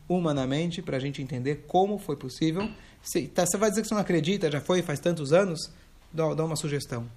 humanamente, 0.08 0.81
para 0.81 0.98
a 0.98 1.00
gente 1.00 1.22
entender 1.22 1.65
como 1.67 1.98
foi 1.98 2.15
possível. 2.15 2.70
Tá, 3.34 3.46
você 3.46 3.58
vai 3.58 3.70
dizer 3.70 3.81
que 3.81 3.88
você 3.88 3.93
não 3.93 4.01
acredita, 4.01 4.51
já 4.51 4.62
foi 4.62 4.81
faz 4.81 5.00
tantos 5.00 5.34
anos? 5.34 5.72
Dá, 6.13 6.34
dá 6.34 6.46
uma 6.46 6.55
sugestão. 6.55 7.08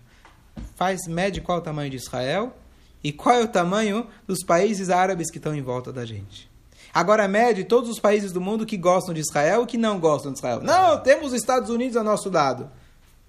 Faz, 0.76 1.07
mede 1.07 1.41
qual 1.41 1.59
é 1.59 1.61
o 1.61 1.64
tamanho 1.64 1.91
de 1.91 1.97
Israel 1.97 2.57
e 3.03 3.12
qual 3.12 3.37
é 3.37 3.43
o 3.43 3.49
tamanho 3.49 4.07
dos 4.26 4.43
países 4.45 4.88
árabes 4.88 5.31
que 5.31 5.38
estão 5.38 5.55
em 5.55 5.62
volta 5.62 5.93
da 5.93 6.05
gente. 6.05 6.50
Agora 6.93 7.26
mede 7.26 7.64
todos 7.64 7.91
os 7.91 7.99
países 7.99 8.33
do 8.33 8.41
mundo 8.41 8.64
que 8.64 8.76
gostam 8.76 9.12
de 9.12 9.21
Israel 9.21 9.64
e 9.64 9.67
que 9.67 9.76
não 9.76 9.99
gostam 9.99 10.33
de 10.33 10.38
Israel. 10.38 10.61
Não, 10.62 11.00
temos 11.03 11.29
os 11.29 11.35
Estados 11.35 11.69
Unidos 11.69 11.97
ao 11.97 12.05
nosso 12.05 12.31
lado. 12.31 12.71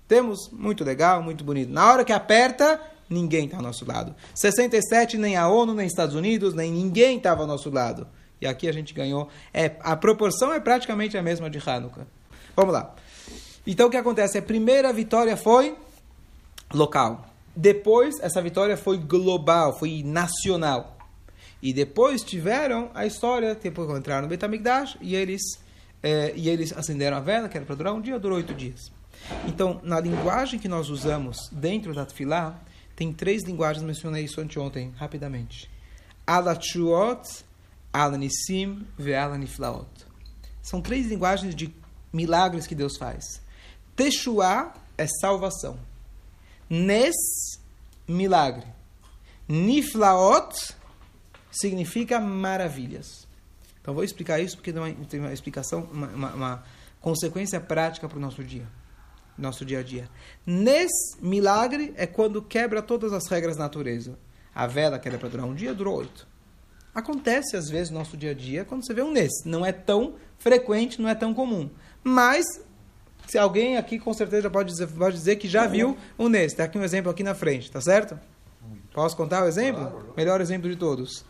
Temos, 0.08 0.50
muito 0.52 0.84
legal, 0.84 1.22
muito 1.22 1.44
bonito. 1.44 1.72
Na 1.72 1.92
hora 1.92 2.06
que 2.06 2.14
aperta, 2.14 2.80
ninguém 3.10 3.46
está 3.46 3.58
ao 3.58 3.64
nosso 3.64 3.86
lado. 3.86 4.16
67, 4.34 5.18
nem 5.18 5.36
a 5.36 5.48
ONU, 5.48 5.74
nem 5.74 5.88
Estados 5.88 6.16
Unidos, 6.16 6.54
nem 6.54 6.72
ninguém 6.72 7.18
estava 7.18 7.42
ao 7.42 7.48
nosso 7.48 7.70
lado. 7.70 8.08
E 8.42 8.48
aqui 8.48 8.68
a 8.68 8.72
gente 8.72 8.94
ganhou. 8.94 9.30
É, 9.54 9.72
a 9.80 9.96
proporção 9.96 10.54
é 10.54 10.60
praticamente 10.60 11.18
a 11.18 11.22
mesma 11.22 11.50
de 11.50 11.58
Hanukkah. 11.58 12.06
Vamos 12.56 12.74
lá. 12.74 12.94
Então 13.66 13.88
o 13.88 13.90
que 13.90 13.98
acontece? 13.98 14.38
A 14.38 14.42
primeira 14.42 14.92
vitória 14.94 15.36
foi 15.36 15.76
local. 16.74 17.26
Depois, 17.56 18.20
essa 18.20 18.42
vitória 18.42 18.76
foi 18.76 18.98
global, 18.98 19.78
foi 19.78 20.04
nacional. 20.04 20.98
E 21.62 21.74
depois 21.74 22.22
tiveram 22.22 22.92
a 22.94 23.06
história, 23.06 23.56
depois 23.56 23.90
entraram 23.90 24.24
no 24.24 24.28
Betamigdash 24.28 24.98
e 25.02 25.16
eles, 25.16 25.42
eh, 26.04 26.34
e 26.36 26.50
eles 26.50 26.74
acenderam 26.74 27.18
a 27.18 27.22
vela, 27.22 27.48
que 27.48 27.58
era 27.58 27.66
para 27.66 27.76
durar 27.76 27.94
um 27.94 28.02
dia, 28.02 28.20
durou 28.20 28.38
oito 28.38 28.54
dias. 28.54 28.92
Então, 29.48 29.80
na 29.82 30.00
linguagem 30.00 30.60
que 30.60 30.68
nós 30.68 30.90
usamos 30.90 31.50
dentro 31.52 31.94
da 31.94 32.06
Tfilá, 32.06 32.60
tem 32.96 33.12
três 33.14 33.44
linguagens, 33.44 33.84
mencionei 33.86 34.24
isso 34.24 34.40
anteontem, 34.40 34.94
rapidamente. 34.98 35.70
Alachuot, 36.26 37.44
Alanissim, 37.92 38.86
Ve'alaniflaot. 38.98 39.88
São 40.62 40.82
três 40.82 41.08
linguagens 41.08 41.54
de 41.54 41.74
milagres 42.12 42.66
que 42.66 42.74
Deus 42.74 42.98
faz. 42.98 43.42
Teshuá 43.96 44.74
é 44.98 45.06
salvação. 45.08 45.78
Nes, 46.70 47.16
milagre. 48.08 48.66
Niflaot 49.48 50.74
significa 51.52 52.20
maravilhas. 52.20 53.28
Então 53.82 53.94
vou 53.94 54.04
explicar 54.04 54.40
isso 54.40 54.58
porque 54.58 54.74
tem 55.08 55.20
uma 55.20 55.32
explicação, 55.32 55.88
uma, 55.92 56.08
uma, 56.08 56.34
uma 56.34 56.64
consequência 57.00 57.62
prática 57.62 58.10
para 58.10 58.18
o 58.18 58.22
nosso 58.22 58.44
dia, 58.44 58.68
nosso 59.38 59.66
dia 59.66 59.80
a 59.80 59.84
dia. 59.84 60.10
Nesse 60.46 61.18
milagre 61.22 61.94
é 61.98 62.06
quando 62.06 62.42
quebra 62.42 62.82
todas 62.82 63.14
as 63.14 63.28
regras 63.28 63.58
da 63.58 63.64
natureza. 63.64 64.18
A 64.54 64.68
vela 64.68 64.98
que 64.98 65.08
era 65.08 65.18
para 65.18 65.30
durar 65.30 65.46
um 65.46 65.54
dia, 65.54 65.74
durou 65.74 65.98
oito. 65.98 66.28
Acontece 66.94 67.58
às 67.58 67.70
vezes 67.70 67.90
no 67.90 68.00
nosso 68.00 68.16
dia 68.16 68.32
a 68.32 68.34
dia 68.34 68.64
quando 68.64 68.86
você 68.86 68.94
vê 68.94 69.02
um 69.02 69.12
nesse. 69.12 69.48
Não 69.48 69.66
é 69.66 69.72
tão 69.72 70.16
frequente, 70.38 71.02
não 71.02 71.10
é 71.10 71.16
tão 71.16 71.34
comum. 71.34 71.70
Mas 72.04 72.46
se 73.28 73.38
alguém 73.38 73.76
aqui 73.76 74.00
com 74.00 74.14
certeza 74.14 74.50
pode 74.50 74.72
dizer, 74.72 74.88
pode 74.88 75.18
dizer 75.18 75.36
que 75.36 75.48
já 75.48 75.68
viu 75.68 75.98
um 76.18 76.30
nesse. 76.30 76.56
Tem 76.56 76.66
aqui 76.66 76.78
um 76.78 76.84
exemplo 76.84 77.12
aqui 77.12 77.24
na 77.24 77.36
frente, 77.36 77.70
tá 77.70 77.82
certo? 77.82 78.18
Posso 78.94 79.18
contar 79.18 79.44
o 79.44 79.48
exemplo? 79.48 80.14
Melhor 80.16 80.40
exemplo 80.40 80.70
de 80.70 80.78
todos. 80.78 81.26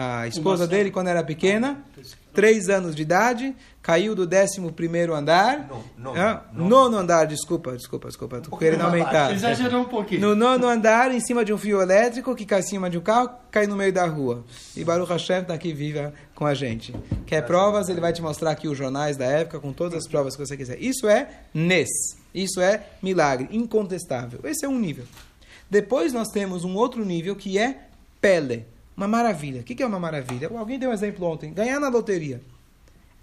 A 0.00 0.28
esposa 0.28 0.64
dele, 0.64 0.92
quando 0.92 1.08
era 1.08 1.24
pequena, 1.24 1.84
três 2.32 2.68
anos 2.68 2.94
de 2.94 3.02
idade, 3.02 3.52
caiu 3.82 4.14
do 4.14 4.28
décimo 4.28 4.70
primeiro 4.70 5.12
andar. 5.12 5.66
No, 5.66 6.12
no, 6.12 6.20
ah, 6.20 6.44
no. 6.52 6.68
Nono 6.68 6.98
andar, 6.98 7.24
desculpa, 7.24 7.76
desculpa, 7.76 8.06
desculpa. 8.06 8.40
Tô 8.40 8.56
querendo 8.56 8.82
aumentar. 8.82 9.34
Exagerou 9.34 9.80
um 9.80 9.86
pouquinho. 9.86 10.20
No 10.20 10.36
nono 10.36 10.68
andar, 10.68 11.12
em 11.12 11.18
cima 11.18 11.44
de 11.44 11.52
um 11.52 11.58
fio 11.58 11.82
elétrico, 11.82 12.32
que 12.36 12.46
cai 12.46 12.60
em 12.60 12.62
cima 12.62 12.88
de 12.88 12.96
um 12.96 13.00
carro, 13.00 13.30
cai 13.50 13.66
no 13.66 13.74
meio 13.74 13.92
da 13.92 14.06
rua. 14.06 14.44
E 14.76 14.84
Baruch 14.84 15.10
Hashem 15.10 15.40
está 15.40 15.54
aqui 15.54 15.72
viva 15.72 16.14
com 16.32 16.46
a 16.46 16.54
gente. 16.54 16.94
Quer 17.26 17.44
provas? 17.44 17.88
Ele 17.88 18.00
vai 18.00 18.12
te 18.12 18.22
mostrar 18.22 18.52
aqui 18.52 18.68
os 18.68 18.78
jornais 18.78 19.16
da 19.16 19.24
época, 19.24 19.58
com 19.58 19.72
todas 19.72 20.04
as 20.04 20.06
provas 20.06 20.36
que 20.36 20.46
você 20.46 20.56
quiser. 20.56 20.80
Isso 20.80 21.08
é 21.08 21.28
Nes. 21.52 21.88
Isso 22.32 22.60
é 22.60 22.84
milagre, 23.02 23.48
incontestável. 23.50 24.38
Esse 24.44 24.64
é 24.64 24.68
um 24.68 24.78
nível. 24.78 25.06
Depois 25.68 26.12
nós 26.12 26.28
temos 26.28 26.62
um 26.62 26.76
outro 26.76 27.04
nível 27.04 27.34
que 27.34 27.58
é 27.58 27.88
Pele 28.20 28.64
uma 28.98 29.06
maravilha. 29.06 29.60
O 29.60 29.64
que 29.64 29.80
é 29.80 29.86
uma 29.86 30.00
maravilha? 30.00 30.50
Alguém 30.58 30.76
deu 30.76 30.90
um 30.90 30.92
exemplo 30.92 31.24
ontem. 31.24 31.52
Ganhar 31.52 31.78
na 31.78 31.88
loteria. 31.88 32.42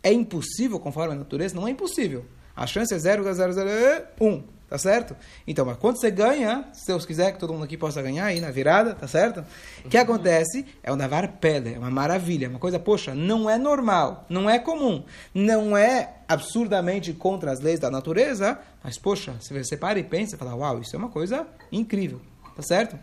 É 0.01 0.11
impossível 0.11 0.79
conforme 0.79 1.13
a 1.13 1.17
natureza? 1.17 1.53
Não 1.53 1.67
é 1.67 1.71
impossível. 1.71 2.23
A 2.55 2.65
chance 2.65 2.93
é 2.93 2.97
0,001. 2.97 4.55
Tá 4.67 4.79
certo? 4.79 5.15
Então, 5.45 5.63
mas 5.63 5.77
quando 5.77 5.97
você 5.99 6.09
ganha, 6.09 6.65
se 6.73 6.87
Deus 6.87 7.05
quiser 7.05 7.31
que 7.31 7.39
todo 7.39 7.53
mundo 7.53 7.65
aqui 7.65 7.77
possa 7.77 8.01
ganhar 8.01 8.25
aí 8.25 8.41
na 8.41 8.49
virada, 8.49 8.95
tá 8.95 9.07
certo? 9.07 9.45
O 9.85 9.89
que 9.89 9.97
acontece? 9.97 10.65
É 10.81 10.91
o 10.91 10.95
navar 10.95 11.33
pele, 11.33 11.75
é 11.75 11.77
uma 11.77 11.91
maravilha, 11.91 12.49
uma 12.49 12.57
coisa, 12.57 12.79
poxa, 12.79 13.13
não 13.13 13.47
é 13.47 13.59
normal, 13.59 14.25
não 14.27 14.49
é 14.49 14.57
comum, 14.57 15.03
não 15.35 15.77
é 15.77 16.15
absurdamente 16.27 17.13
contra 17.13 17.51
as 17.51 17.59
leis 17.59 17.79
da 17.79 17.91
natureza, 17.91 18.57
mas 18.83 18.97
poxa, 18.97 19.35
se 19.39 19.53
você 19.53 19.77
para 19.77 19.99
e 19.99 20.03
pensa, 20.03 20.35
fala, 20.35 20.55
uau, 20.55 20.81
isso 20.81 20.95
é 20.95 20.99
uma 20.99 21.09
coisa 21.09 21.45
incrível, 21.71 22.19
tá 22.55 22.63
certo? 22.63 22.97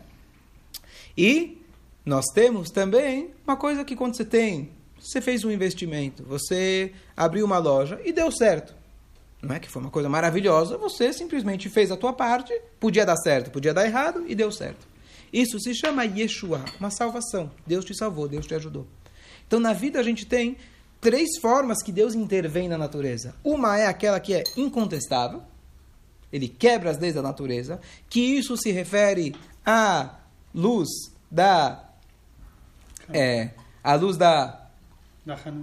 E 1.17 1.62
nós 2.05 2.25
temos 2.33 2.69
também 2.69 3.31
uma 3.45 3.55
coisa 3.55 3.85
que 3.85 3.95
quando 3.95 4.15
você 4.15 4.25
tem, 4.25 4.71
você 4.99 5.21
fez 5.21 5.43
um 5.43 5.51
investimento, 5.51 6.23
você 6.23 6.93
abriu 7.15 7.45
uma 7.45 7.57
loja 7.57 7.99
e 8.03 8.11
deu 8.11 8.31
certo. 8.31 8.75
Não 9.41 9.55
é 9.55 9.59
que 9.59 9.69
foi 9.69 9.81
uma 9.81 9.91
coisa 9.91 10.07
maravilhosa, 10.07 10.77
você 10.77 11.11
simplesmente 11.11 11.69
fez 11.69 11.91
a 11.91 11.97
tua 11.97 12.13
parte, 12.13 12.53
podia 12.79 13.05
dar 13.05 13.17
certo, 13.17 13.51
podia 13.51 13.73
dar 13.73 13.85
errado 13.85 14.23
e 14.27 14.35
deu 14.35 14.51
certo. 14.51 14.87
Isso 15.31 15.59
se 15.59 15.73
chama 15.73 16.05
Yeshua, 16.05 16.63
uma 16.79 16.89
salvação. 16.89 17.51
Deus 17.65 17.83
te 17.83 17.95
salvou, 17.95 18.27
Deus 18.27 18.45
te 18.45 18.55
ajudou. 18.55 18.87
Então 19.47 19.59
na 19.59 19.73
vida 19.73 19.99
a 19.99 20.03
gente 20.03 20.25
tem 20.25 20.57
três 21.01 21.37
formas 21.41 21.83
que 21.83 21.91
Deus 21.91 22.15
intervém 22.15 22.69
na 22.69 22.77
natureza. 22.77 23.35
Uma 23.43 23.77
é 23.77 23.87
aquela 23.87 24.19
que 24.19 24.33
é 24.33 24.43
incontestável, 24.55 25.41
ele 26.31 26.47
quebra 26.47 26.89
as 26.89 26.97
leis 26.97 27.13
da 27.13 27.21
natureza, 27.21 27.79
que 28.09 28.19
isso 28.19 28.57
se 28.57 28.71
refere 28.71 29.35
à 29.65 30.19
luz 30.53 30.89
da 31.29 31.92
é, 33.11 33.49
a 33.83 33.95
luz 33.95 34.17
da 34.17 34.59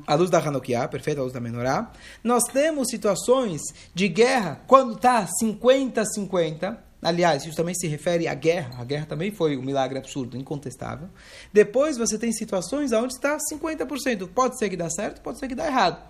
a 0.07 0.15
luz 0.15 0.31
da 0.31 0.39
Hanukkah, 0.39 0.89
perfeita 0.89 1.21
a 1.21 1.25
luz 1.25 1.35
da 1.35 1.41
Menorá. 1.41 1.93
Nós 2.25 2.45
temos 2.45 2.89
situações 2.89 3.61
de 3.95 4.09
guerra 4.09 4.61
quando 4.67 4.95
está 4.95 5.29
50-50. 5.43 6.79
Aliás, 7.03 7.45
isso 7.45 7.57
também 7.57 7.75
se 7.75 7.87
refere 7.87 8.27
à 8.27 8.35
guerra. 8.35 8.71
A 8.79 8.85
guerra 8.85 9.07
também 9.07 9.31
foi 9.31 9.59
um 9.59 9.63
milagre 9.63 9.99
absurdo, 9.99 10.37
incontestável. 10.37 11.09
Depois 11.53 11.99
você 11.99 12.19
tem 12.19 12.33
situações 12.33 12.93
onde 12.93 13.13
está 13.13 13.37
50%. 13.53 14.29
Pode 14.29 14.59
ser 14.59 14.71
que 14.71 14.77
dá 14.77 14.89
certo, 14.89 15.21
pode 15.21 15.39
ser 15.39 15.47
que 15.47 15.55
dá 15.55 15.67
errado. 15.67 16.03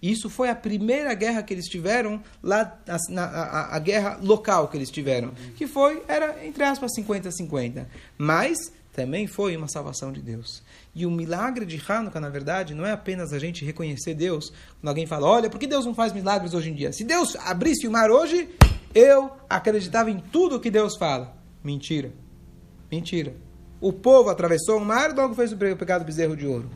Isso 0.00 0.28
foi 0.28 0.48
a 0.48 0.54
primeira 0.54 1.14
guerra 1.14 1.44
que 1.44 1.54
eles 1.54 1.66
tiveram 1.66 2.20
lá, 2.42 2.76
a, 2.88 3.20
a, 3.20 3.76
a 3.76 3.78
guerra 3.78 4.18
local 4.20 4.66
que 4.66 4.76
eles 4.76 4.90
tiveram, 4.90 5.32
que 5.54 5.64
foi, 5.68 6.02
era, 6.08 6.44
entre 6.44 6.64
aspas, 6.64 6.90
50-50. 6.98 7.86
Mas 8.18 8.58
também 8.92 9.26
foi 9.26 9.56
uma 9.56 9.68
salvação 9.68 10.12
de 10.12 10.20
Deus. 10.20 10.62
E 10.94 11.06
o 11.06 11.10
milagre 11.10 11.64
de 11.64 11.82
Hanukkah, 11.88 12.20
na 12.20 12.28
verdade, 12.28 12.74
não 12.74 12.84
é 12.84 12.92
apenas 12.92 13.32
a 13.32 13.38
gente 13.38 13.64
reconhecer 13.64 14.14
Deus. 14.14 14.52
Quando 14.80 14.88
alguém 14.88 15.06
fala, 15.06 15.26
olha, 15.26 15.48
por 15.48 15.58
que 15.58 15.66
Deus 15.66 15.86
não 15.86 15.94
faz 15.94 16.12
milagres 16.12 16.52
hoje 16.52 16.70
em 16.70 16.74
dia? 16.74 16.92
Se 16.92 17.02
Deus 17.02 17.34
abrisse 17.36 17.86
o 17.88 17.90
mar 17.90 18.10
hoje, 18.10 18.50
eu 18.94 19.30
acreditava 19.48 20.10
em 20.10 20.18
tudo 20.18 20.60
que 20.60 20.70
Deus 20.70 20.96
fala. 20.96 21.34
Mentira. 21.64 22.12
Mentira. 22.90 23.34
O 23.80 23.92
povo 23.92 24.28
atravessou 24.28 24.76
o 24.76 24.84
mar 24.84 25.14
logo 25.14 25.34
fez 25.34 25.52
o 25.52 25.56
pecado 25.56 26.02
do 26.02 26.06
bezerro 26.06 26.36
de 26.36 26.46
ouro. 26.46 26.68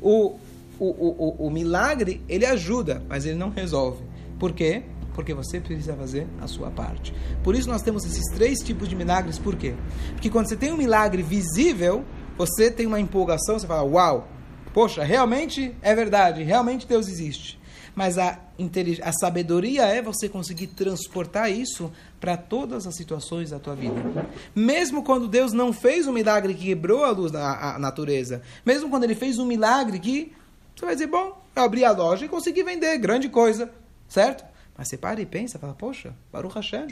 O, 0.00 0.36
o, 0.78 0.84
o, 0.84 1.44
o, 1.44 1.46
o 1.48 1.50
milagre, 1.50 2.22
ele 2.28 2.46
ajuda, 2.46 3.02
mas 3.08 3.26
ele 3.26 3.36
não 3.36 3.50
resolve. 3.50 4.04
Por 4.38 4.52
quê? 4.52 4.84
Porque 5.16 5.34
você 5.34 5.58
precisa 5.58 5.96
fazer 5.96 6.28
a 6.40 6.46
sua 6.46 6.70
parte. 6.70 7.12
Por 7.42 7.56
isso 7.56 7.68
nós 7.68 7.82
temos 7.82 8.04
esses 8.04 8.32
três 8.34 8.58
tipos 8.60 8.88
de 8.88 8.94
milagres. 8.94 9.38
Por 9.38 9.56
quê? 9.56 9.74
Porque 10.12 10.30
quando 10.30 10.48
você 10.48 10.56
tem 10.56 10.72
um 10.72 10.76
milagre 10.76 11.22
visível, 11.22 12.04
você 12.36 12.70
tem 12.70 12.86
uma 12.86 13.00
empolgação, 13.00 13.58
você 13.58 13.66
fala, 13.66 13.82
uau, 13.82 14.28
poxa, 14.74 15.02
realmente 15.02 15.74
é 15.80 15.94
verdade, 15.94 16.42
realmente 16.42 16.86
Deus 16.86 17.08
existe. 17.08 17.58
Mas 17.94 18.18
a, 18.18 18.38
a 19.02 19.12
sabedoria 19.12 19.86
é 19.86 20.02
você 20.02 20.28
conseguir 20.28 20.66
transportar 20.66 21.50
isso 21.50 21.90
para 22.20 22.36
todas 22.36 22.86
as 22.86 22.94
situações 22.94 23.50
da 23.50 23.58
tua 23.58 23.74
vida. 23.74 23.94
Mesmo 24.54 25.02
quando 25.02 25.26
Deus 25.26 25.54
não 25.54 25.72
fez 25.72 26.06
um 26.06 26.12
milagre 26.12 26.52
que 26.52 26.66
quebrou 26.66 27.06
a 27.06 27.10
luz 27.10 27.32
da 27.32 27.78
natureza, 27.78 28.42
mesmo 28.66 28.90
quando 28.90 29.04
Ele 29.04 29.14
fez 29.14 29.38
um 29.38 29.46
milagre 29.46 29.98
que 29.98 30.30
você 30.74 30.84
vai 30.84 30.94
dizer, 30.94 31.06
bom, 31.06 31.42
eu 31.56 31.62
abri 31.62 31.86
a 31.86 31.90
loja 31.90 32.26
e 32.26 32.28
consegui 32.28 32.62
vender, 32.62 32.98
grande 32.98 33.30
coisa, 33.30 33.70
certo? 34.06 34.44
Mas 34.76 34.88
você 34.88 34.96
para 34.96 35.20
e 35.20 35.26
pensa, 35.26 35.58
fala, 35.58 35.74
poxa, 35.74 36.14
Baruch 36.32 36.54
Hashem. 36.54 36.86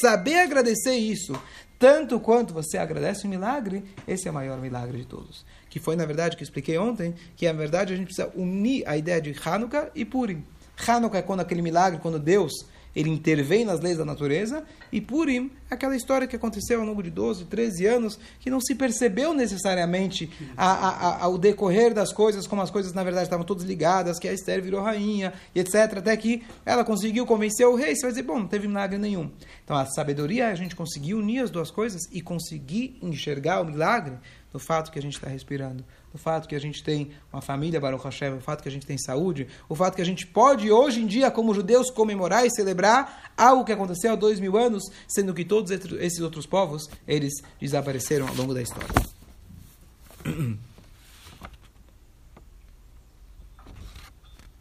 Saber 0.00 0.40
agradecer 0.40 0.96
isso, 0.96 1.34
tanto 1.78 2.18
quanto 2.18 2.54
você 2.54 2.78
agradece 2.78 3.26
o 3.26 3.28
milagre, 3.28 3.84
esse 4.08 4.26
é 4.26 4.30
o 4.30 4.34
maior 4.34 4.58
milagre 4.58 4.98
de 4.98 5.04
todos. 5.04 5.44
Que 5.68 5.78
foi, 5.78 5.94
na 5.96 6.06
verdade, 6.06 6.36
que 6.36 6.42
eu 6.42 6.46
expliquei 6.46 6.78
ontem, 6.78 7.14
que 7.36 7.46
na 7.46 7.52
verdade 7.52 7.92
a 7.92 7.96
gente 7.96 8.06
precisa 8.06 8.32
unir 8.34 8.82
a 8.88 8.96
ideia 8.96 9.20
de 9.20 9.34
Hanukkah 9.44 9.90
e 9.94 10.04
Purim. 10.04 10.44
Hanukkah 10.86 11.18
é 11.18 11.22
quando 11.22 11.40
aquele 11.40 11.62
milagre, 11.62 12.00
quando 12.00 12.18
Deus 12.18 12.52
ele 12.94 13.10
intervém 13.10 13.64
nas 13.64 13.80
leis 13.80 13.98
da 13.98 14.04
natureza, 14.04 14.64
e 14.92 15.00
Purim, 15.00 15.50
aquela 15.74 15.96
história 15.96 16.26
que 16.26 16.36
aconteceu 16.36 16.80
ao 16.80 16.86
longo 16.86 17.02
de 17.02 17.10
12, 17.10 17.44
13 17.44 17.86
anos, 17.86 18.18
que 18.40 18.50
não 18.50 18.60
se 18.60 18.74
percebeu 18.74 19.34
necessariamente 19.34 20.30
a, 20.56 20.70
a, 20.70 20.88
a, 20.88 21.24
ao 21.24 21.38
decorrer 21.38 21.92
das 21.92 22.12
coisas, 22.12 22.46
como 22.46 22.62
as 22.62 22.70
coisas 22.70 22.92
na 22.92 23.04
verdade 23.04 23.26
estavam 23.26 23.44
todas 23.44 23.64
ligadas, 23.64 24.18
que 24.18 24.28
a 24.28 24.32
Esther 24.32 24.62
virou 24.62 24.82
rainha, 24.82 25.32
etc., 25.54 25.98
até 25.98 26.16
que 26.16 26.42
ela 26.64 26.84
conseguiu 26.84 27.26
convencer 27.26 27.66
o 27.66 27.74
rei, 27.74 27.94
você 27.94 28.02
vai 28.02 28.10
dizer, 28.10 28.22
bom, 28.22 28.38
não 28.38 28.48
teve 28.48 28.66
milagre 28.66 28.98
nenhum. 28.98 29.30
Então 29.64 29.76
a 29.76 29.86
sabedoria 29.86 30.48
a 30.48 30.54
gente 30.54 30.74
conseguir 30.74 31.14
unir 31.14 31.40
as 31.40 31.50
duas 31.50 31.70
coisas 31.70 32.02
e 32.12 32.20
conseguir 32.20 32.98
enxergar 33.02 33.60
o 33.60 33.64
milagre 33.64 34.18
no 34.54 34.60
fato 34.60 34.92
que 34.92 34.98
a 35.00 35.02
gente 35.02 35.14
está 35.14 35.28
respirando, 35.28 35.84
o 36.12 36.16
fato 36.16 36.46
que 36.46 36.54
a 36.54 36.60
gente 36.60 36.80
tem 36.84 37.10
uma 37.32 37.42
família 37.42 37.80
Baruch 37.80 38.04
Hashem, 38.04 38.34
o 38.34 38.40
fato 38.40 38.62
que 38.62 38.68
a 38.68 38.72
gente 38.72 38.86
tem 38.86 38.96
saúde, 38.96 39.48
o 39.68 39.74
fato 39.74 39.96
que 39.96 40.02
a 40.02 40.04
gente 40.04 40.24
pode 40.28 40.70
hoje 40.70 41.02
em 41.02 41.06
dia, 41.06 41.28
como 41.28 41.52
judeus, 41.52 41.90
comemorar 41.90 42.46
e 42.46 42.50
celebrar 42.54 43.32
algo 43.36 43.64
que 43.64 43.72
aconteceu 43.72 44.12
há 44.12 44.14
dois 44.14 44.38
mil 44.38 44.56
anos, 44.56 44.84
sendo 45.08 45.34
que 45.34 45.44
todos 45.44 45.63
esses 45.70 46.20
outros 46.20 46.46
povos, 46.46 46.88
eles 47.06 47.32
desapareceram 47.60 48.28
ao 48.28 48.34
longo 48.34 48.54
da 48.54 48.62
história. 48.62 48.88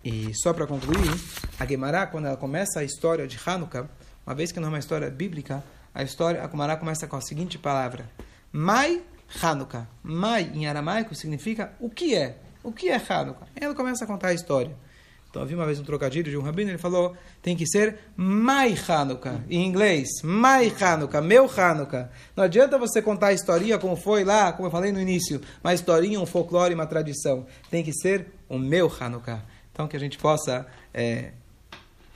E 0.03 0.33
só 0.33 0.51
para 0.51 0.67
concluir, 0.67 1.13
a 1.57 1.65
Gemara, 1.65 2.05
quando 2.05 2.25
ela 2.25 2.35
começa 2.35 2.81
a 2.81 2.83
história 2.83 3.25
de 3.25 3.39
Hanukkah, 3.45 3.87
uma 4.25 4.35
vez 4.35 4.51
que 4.51 4.59
não 4.59 4.67
é 4.67 4.71
uma 4.71 4.79
história 4.79 5.09
bíblica, 5.09 5.63
a 5.95 6.03
história, 6.03 6.43
a 6.43 6.47
Gemara 6.49 6.75
começa 6.75 7.07
com 7.07 7.15
a 7.15 7.21
seguinte 7.21 7.57
palavra: 7.57 8.09
Mai 8.51 9.01
Hanukkah. 9.41 9.87
Mai, 10.03 10.51
em 10.53 10.67
aramaico, 10.67 11.15
significa 11.15 11.73
o 11.79 11.89
que 11.89 12.15
é. 12.15 12.37
O 12.61 12.71
que 12.71 12.89
é 12.89 12.95
Hanukkah? 12.95 13.47
Ela 13.55 13.73
começa 13.73 14.03
a 14.03 14.07
contar 14.07 14.29
a 14.29 14.33
história. 14.33 14.75
Então, 15.33 15.47
vi 15.47 15.55
uma 15.55 15.65
vez 15.65 15.79
um 15.79 15.83
trocadilho 15.83 16.29
de 16.29 16.37
um 16.37 16.43
rabino, 16.43 16.69
ele 16.69 16.77
falou, 16.77 17.17
tem 17.41 17.57
que 17.57 17.65
ser 17.65 17.97
Mai 18.15 18.77
Hanukkah, 18.87 19.43
em 19.49 19.65
inglês, 19.65 20.07
Mai 20.23 20.71
Hanukkah, 20.79 21.23
meu 21.23 21.49
Hanukkah. 21.49 22.11
Não 22.35 22.43
adianta 22.43 22.77
você 22.77 23.01
contar 23.01 23.29
a 23.29 23.33
historinha 23.33 23.79
como 23.79 23.95
foi 23.95 24.23
lá, 24.23 24.53
como 24.53 24.67
eu 24.67 24.71
falei 24.71 24.91
no 24.91 25.01
início, 25.01 25.41
uma 25.63 25.73
historinha, 25.73 26.19
um 26.19 26.25
folclore, 26.27 26.75
uma 26.75 26.85
tradição. 26.85 27.47
Tem 27.71 27.83
que 27.83 27.91
ser 27.91 28.27
o 28.47 28.59
meu 28.59 28.93
Hanukkah. 28.99 29.43
Então, 29.71 29.87
que 29.87 29.97
a 29.97 29.99
gente 29.99 30.19
possa 30.19 30.67
é, 30.93 31.31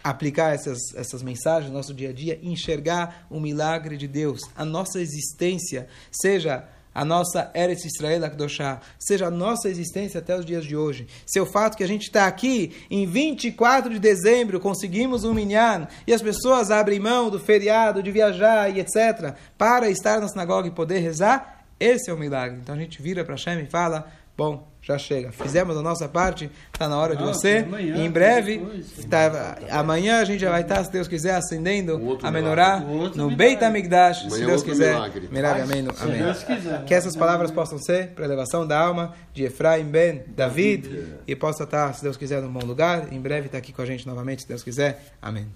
aplicar 0.04 0.54
essas, 0.54 0.78
essas 0.94 1.24
mensagens 1.24 1.72
no 1.72 1.76
nosso 1.76 1.96
dia 1.96 2.12
a 2.12 2.14
dia, 2.14 2.40
enxergar 2.44 3.26
o 3.32 3.40
milagre 3.40 3.98
de 3.98 4.08
Deus, 4.08 4.42
a 4.56 4.64
nossa 4.64 5.02
existência, 5.02 5.88
seja 6.12 6.70
a 6.98 7.06
nossa 7.06 7.52
Eretz 7.54 7.86
Israel 7.86 8.26
Akdoshá, 8.26 8.82
seja 8.98 9.28
a 9.28 9.32
nossa 9.32 9.70
existência 9.70 10.20
até 10.20 10.36
os 10.36 10.44
dias 10.44 10.66
de 10.66 10.76
hoje. 10.76 11.06
Seu 11.28 11.46
fato 11.46 11.78
que 11.78 11.84
a 11.84 11.88
gente 11.88 12.08
está 12.08 12.26
aqui 12.26 12.76
em 12.90 13.06
24 13.06 13.94
de 13.94 14.00
dezembro, 14.00 14.60
conseguimos 14.60 15.24
um 15.24 15.32
minyan, 15.32 15.88
e 16.08 16.14
as 16.14 16.24
pessoas 16.24 16.72
abrem 16.72 17.00
mão 17.00 17.30
do 17.30 17.40
feriado, 17.40 18.02
de 18.02 18.10
viajar 18.10 18.76
e 18.76 18.80
etc., 18.80 19.36
para 19.56 19.92
estar 19.92 20.20
na 20.20 20.28
sinagoga 20.28 20.68
e 20.68 20.72
poder 20.72 20.98
rezar, 20.98 21.66
esse 21.80 22.10
é 22.10 22.14
o 22.14 22.18
milagre. 22.18 22.58
Então 22.64 22.74
a 22.74 22.80
gente 22.80 23.00
vira 23.00 23.24
para 23.24 23.36
Hashem 23.36 23.60
e 23.60 23.68
fala, 23.68 24.12
bom, 24.38 24.72
já 24.82 24.98
chega. 24.98 25.32
Fizemos 25.32 25.76
a 25.76 25.82
nossa 25.82 26.08
parte, 26.08 26.50
está 26.72 26.88
na 26.88 26.98
hora 26.98 27.16
de 27.16 27.24
você. 27.24 27.66
Amanhã, 27.68 27.98
em 27.98 28.10
breve, 28.10 28.84
tá, 29.10 29.58
amanhã 29.72 30.22
a 30.22 30.24
gente 30.24 30.40
já 30.40 30.52
vai 30.52 30.62
estar, 30.62 30.84
se 30.86 30.92
Deus 30.92 31.08
quiser, 31.08 31.36
acendendo 31.36 32.18
a 32.22 32.32
menorá 32.32 32.80
no 33.16 33.36
Beit 33.36 33.62
HaMikdash, 33.64 34.32
se 34.32 34.46
Deus 34.46 34.64
quiser. 34.64 34.94
Milagre, 35.30 35.64
amém. 35.64 35.86
amém. 36.00 36.86
Que 36.86 36.94
essas 36.94 37.16
palavras 37.16 37.52
possam 37.52 37.78
ser 37.78 38.10
para 38.10 38.24
elevação 38.24 38.66
da 38.66 38.80
alma 38.80 39.14
de 39.34 39.44
Efraim 39.44 39.86
Ben 39.86 40.24
David 40.28 41.18
e 41.28 41.36
possa 41.36 41.64
estar, 41.64 41.94
se 41.94 42.04
Deus 42.04 42.16
quiser, 42.16 42.42
num 42.42 42.52
bom 42.52 42.66
lugar. 42.66 43.12
Em 43.12 43.20
breve 43.20 43.48
está 43.48 43.58
aqui 43.58 43.74
com 43.74 43.82
a 43.82 43.86
gente 43.86 44.08
novamente, 44.08 44.44
se 44.44 44.48
Deus 44.48 44.64
quiser. 44.64 45.14
Amém. 45.22 45.48